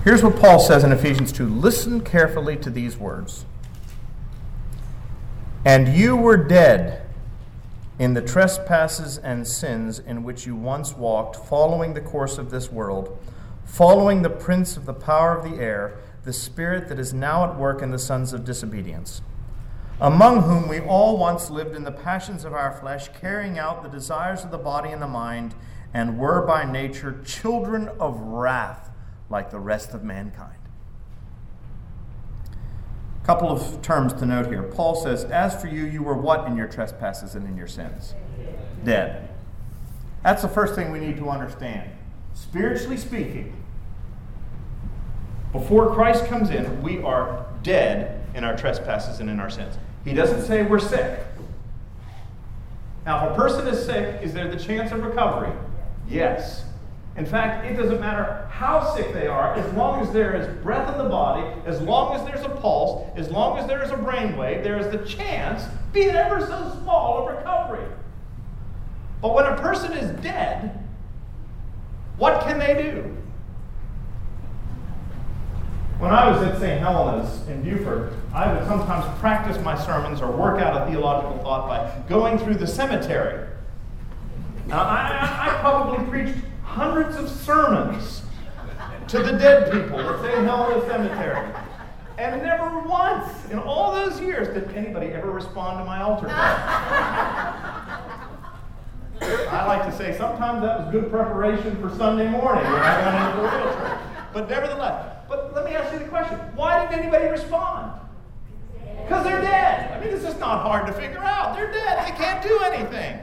[0.02, 3.44] Here's what Paul says in Ephesians 2 Listen carefully to these words.
[5.62, 7.02] And you were dead
[7.98, 12.72] in the trespasses and sins in which you once walked, following the course of this
[12.72, 13.18] world,
[13.66, 17.58] following the prince of the power of the air, the spirit that is now at
[17.58, 19.20] work in the sons of disobedience,
[20.00, 23.88] among whom we all once lived in the passions of our flesh, carrying out the
[23.90, 25.54] desires of the body and the mind,
[25.92, 28.89] and were by nature children of wrath
[29.30, 30.58] like the rest of mankind.
[33.22, 34.64] A couple of terms to note here.
[34.64, 38.14] Paul says, As for you, you were what in your trespasses and in your sins?
[38.84, 39.28] Dead.
[40.22, 41.90] That's the first thing we need to understand.
[42.34, 43.56] Spiritually speaking,
[45.52, 49.76] before Christ comes in, we are dead in our trespasses and in our sins.
[50.04, 51.20] He doesn't say we're sick.
[53.04, 55.52] Now, if a person is sick, is there the chance of recovery?
[56.08, 56.64] Yes.
[57.20, 60.90] In fact, it doesn't matter how sick they are, as long as there is breath
[60.90, 63.94] in the body, as long as there's a pulse, as long as there is a
[63.94, 67.84] brainwave, there is the chance, be it ever so small, of recovery.
[69.20, 70.82] But when a person is dead,
[72.16, 73.14] what can they do?
[75.98, 76.80] When I was at St.
[76.80, 81.68] Helena's in Beaufort, I would sometimes practice my sermons or work out a theological thought
[81.68, 83.46] by going through the cemetery.
[84.68, 86.38] Now, I, I probably preached
[86.70, 88.22] hundreds of sermons
[89.08, 91.52] to the dead people at in the Cemetery.
[92.16, 96.36] And never once in all those years did anybody ever respond to my altar call.
[99.20, 103.16] I like to say sometimes that was good preparation for Sunday morning when I went
[103.16, 103.98] into the real church.
[104.32, 108.00] But nevertheless, but let me ask you the question why didn't anybody respond?
[109.02, 109.90] Because they're dead.
[109.90, 111.56] I mean, this is not hard to figure out.
[111.56, 113.18] They're dead, they can't do anything.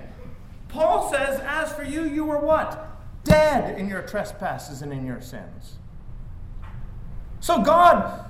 [0.68, 2.97] Paul says, As for you, you were what?
[3.28, 5.78] Dead in your trespasses and in your sins.
[7.40, 8.30] So God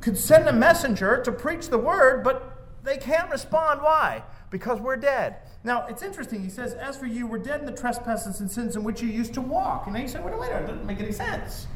[0.00, 3.82] could send a messenger to preach the word, but they can't respond.
[3.82, 4.22] Why?
[4.50, 5.36] Because we're dead.
[5.62, 6.42] Now, it's interesting.
[6.42, 9.08] He says, As for you, we're dead in the trespasses and sins in which you
[9.08, 9.86] used to walk.
[9.86, 11.66] And then you say, Wait a minute, it doesn't make any sense.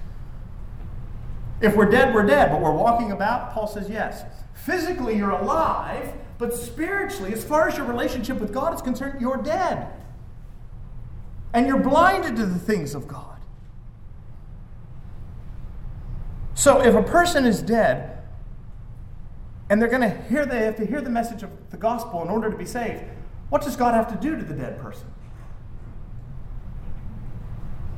[1.61, 3.53] If we're dead, we're dead, but we're walking about?
[3.53, 4.23] Paul says, Yes.
[4.55, 9.39] Physically, you're alive, but spiritually, as far as your relationship with God is concerned, you're
[9.39, 9.89] dead
[11.53, 13.41] and you're blinded to the things of God.
[16.55, 18.19] So if a person is dead,
[19.71, 22.29] and they're going to hear they have to hear the message of the gospel in
[22.29, 23.03] order to be saved.
[23.51, 25.07] What does God have to do to the dead person?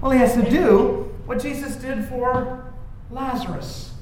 [0.00, 2.72] Well, he has to do what Jesus did for
[3.10, 3.92] Lazarus.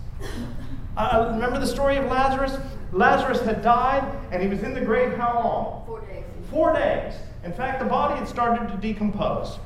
[0.97, 2.57] Uh, remember the story of Lazarus?
[2.93, 5.87] Lazarus had died, and he was in the grave how long?
[5.87, 6.25] Four days.
[6.51, 7.15] Four days.
[7.45, 9.59] In fact, the body had started to decompose.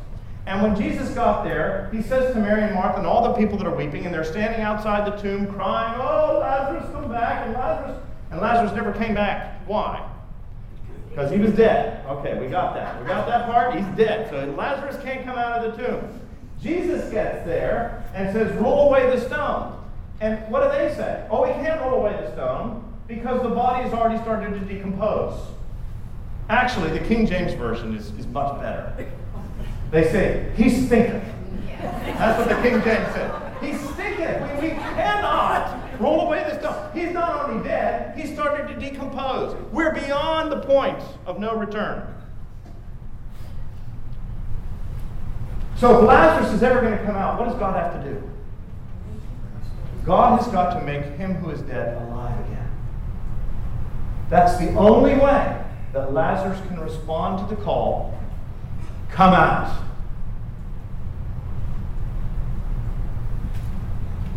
[0.47, 3.57] And when Jesus got there, he says to Mary and Martha and all the people
[3.59, 7.47] that are weeping, and they're standing outside the tomb crying, Oh, Lazarus, come back!
[7.47, 9.61] And Lazarus, and Lazarus never came back.
[9.67, 10.09] Why?
[11.09, 12.05] Because he was dead.
[12.07, 13.01] Okay, we got that.
[13.01, 13.75] We got that part.
[13.75, 14.31] He's dead.
[14.31, 16.21] So Lazarus can't come out of the tomb.
[16.61, 19.79] Jesus gets there and says, Roll away the stone.
[20.21, 21.27] And what do they say?
[21.31, 25.39] Oh, we can't roll away the stone because the body has already started to decompose.
[26.53, 29.09] Actually, the King James Version is, is much better.
[29.91, 31.25] They say, He stinketh.
[31.81, 33.57] That's what the King James said.
[33.63, 34.61] He stinketh.
[34.61, 36.91] We, we cannot roll away the stone.
[36.93, 39.57] He's not only dead, he's started to decompose.
[39.73, 42.07] We're beyond the point of no return.
[45.77, 48.31] So if Lazarus is ever going to come out, what does God have to do?
[50.05, 52.71] God has got to make him who is dead alive again.
[54.29, 55.61] That's the only way
[55.93, 58.19] that Lazarus can respond to the call
[59.11, 59.83] come out.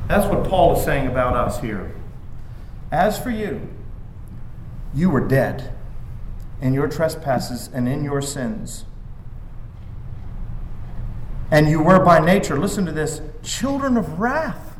[0.08, 1.96] That's what Paul is saying about us here.
[2.92, 3.68] As for you,
[4.94, 5.74] you were dead
[6.62, 8.86] in your trespasses and in your sins.
[11.50, 14.78] And you were by nature, listen to this, children of wrath,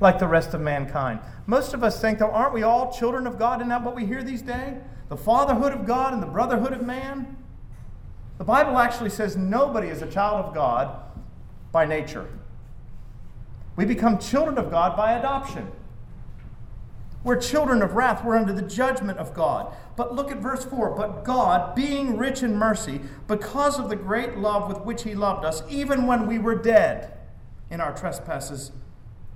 [0.00, 1.20] like the rest of mankind.
[1.46, 3.60] Most of us think, though, aren't we all children of God?
[3.60, 4.76] Isn't that what we hear these days?
[5.08, 7.36] The fatherhood of God and the brotherhood of man?
[8.38, 11.00] The Bible actually says nobody is a child of God
[11.72, 12.28] by nature.
[13.76, 15.70] We become children of God by adoption.
[17.26, 18.24] We're children of wrath.
[18.24, 19.74] We're under the judgment of God.
[19.96, 20.90] But look at verse 4.
[20.90, 25.44] But God, being rich in mercy, because of the great love with which He loved
[25.44, 27.18] us, even when we were dead
[27.68, 28.70] in our trespasses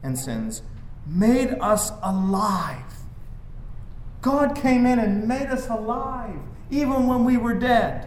[0.04, 0.62] and sins,
[1.04, 2.99] made us alive.
[4.22, 6.38] God came in and made us alive,
[6.70, 8.06] even when we were dead.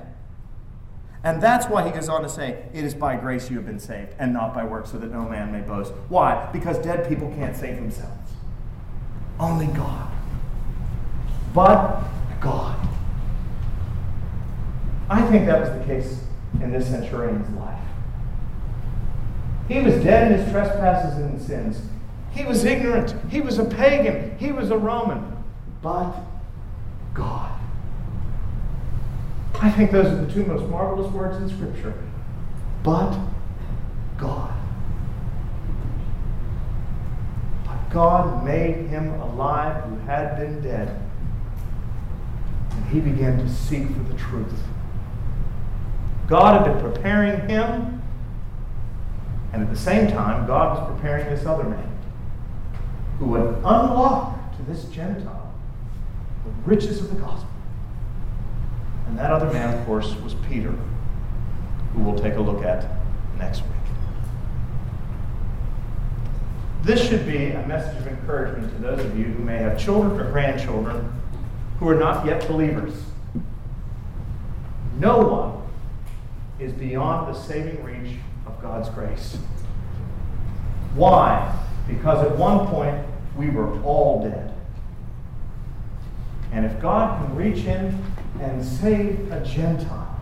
[1.24, 3.80] And that's why he goes on to say, It is by grace you have been
[3.80, 5.94] saved, and not by works, so that no man may boast.
[6.10, 6.50] Why?
[6.52, 8.32] Because dead people can't save themselves.
[9.40, 10.12] Only God.
[11.54, 12.04] But
[12.42, 12.88] God.
[15.10, 16.24] I think that was the case
[16.62, 17.80] in this centurion's life.
[19.68, 21.82] He was dead in his trespasses and sins.
[22.32, 23.16] He was ignorant.
[23.32, 24.38] He was a pagan.
[24.38, 25.33] He was a Roman.
[25.84, 26.16] But
[27.14, 27.60] God.
[29.62, 31.94] I think those are the two most marvelous words in Scripture.
[32.84, 33.20] But
[34.18, 34.54] God.
[37.66, 41.00] But God made him alive who had been dead.
[42.72, 44.54] And he began to seek for the truth.
[46.28, 48.02] God had been preparing him,
[49.52, 51.92] and at the same time, God was preparing this other man
[53.20, 55.43] who would unlock to this Gentile
[56.44, 57.50] the riches of the gospel.
[59.08, 60.74] And that other man, of course, was Peter,
[61.94, 62.88] who we'll take a look at
[63.38, 63.70] next week.
[66.84, 70.20] This should be a message of encouragement to those of you who may have children
[70.20, 71.14] or grandchildren
[71.80, 72.94] who are not yet believers.
[75.00, 75.62] No one
[76.60, 79.38] is beyond the saving reach of God's grace.
[80.96, 81.58] Why?
[81.88, 82.98] Because at one point
[83.36, 84.54] we were all dead.
[86.54, 88.02] And if God can reach in
[88.40, 90.22] and save a Gentile,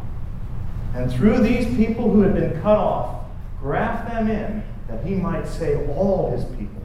[0.95, 3.25] and through these people who had been cut off,
[3.59, 6.81] graft them in that he might save all his people,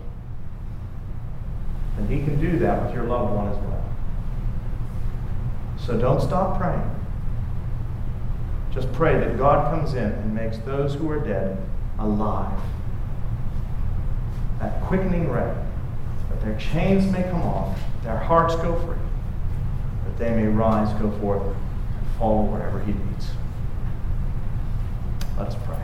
[1.97, 3.85] then he can do that with your loved one as well.
[5.79, 6.91] So don't stop praying.
[8.73, 11.57] Just pray that God comes in and makes those who are dead
[11.99, 12.61] alive.
[14.59, 15.55] That quickening ray,
[16.29, 18.97] that their chains may come off, their hearts go free,
[20.17, 21.57] that they may rise, go forth, and
[22.19, 23.31] follow wherever He leads.
[25.39, 25.83] Let us pray.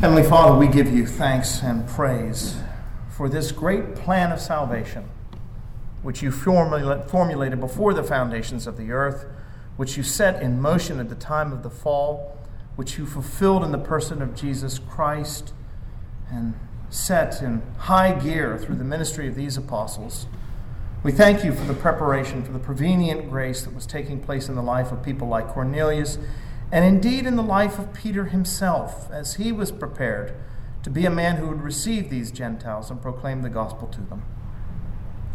[0.00, 2.56] Heavenly Father, we give you thanks and praise
[3.10, 5.04] for this great plan of salvation,
[6.02, 9.26] which you formulated before the foundations of the earth,
[9.76, 12.38] which you set in motion at the time of the fall,
[12.76, 15.52] which you fulfilled in the person of Jesus Christ,
[16.30, 16.54] and
[16.88, 20.26] set in high gear through the ministry of these apostles.
[21.02, 24.54] We thank you for the preparation, for the prevenient grace that was taking place in
[24.54, 26.18] the life of people like Cornelius
[26.70, 30.34] and indeed in the life of Peter himself, as he was prepared
[30.82, 34.24] to be a man who would receive these Gentiles and proclaim the gospel to them.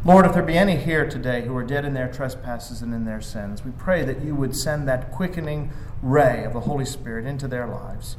[0.06, 3.06] Lord, if there be any here today who are dead in their trespasses and in
[3.06, 5.72] their sins, we pray that you would send that quickening
[6.04, 8.18] ray of the Holy Spirit into their lives,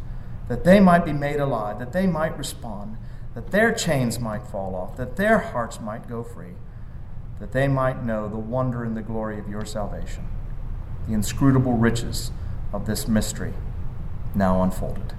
[0.49, 2.99] that they might be made alive, that they might respond,
[3.35, 6.55] that their chains might fall off, that their hearts might go free,
[7.41, 10.27] that they might know the wonder and the glory of your salvation,
[11.07, 12.31] the inscrutable riches
[12.73, 13.53] of this mystery
[14.35, 15.15] now unfolded.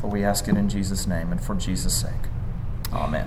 [0.00, 2.28] For we ask it in Jesus' name and for Jesus' sake.
[2.92, 3.26] Amen.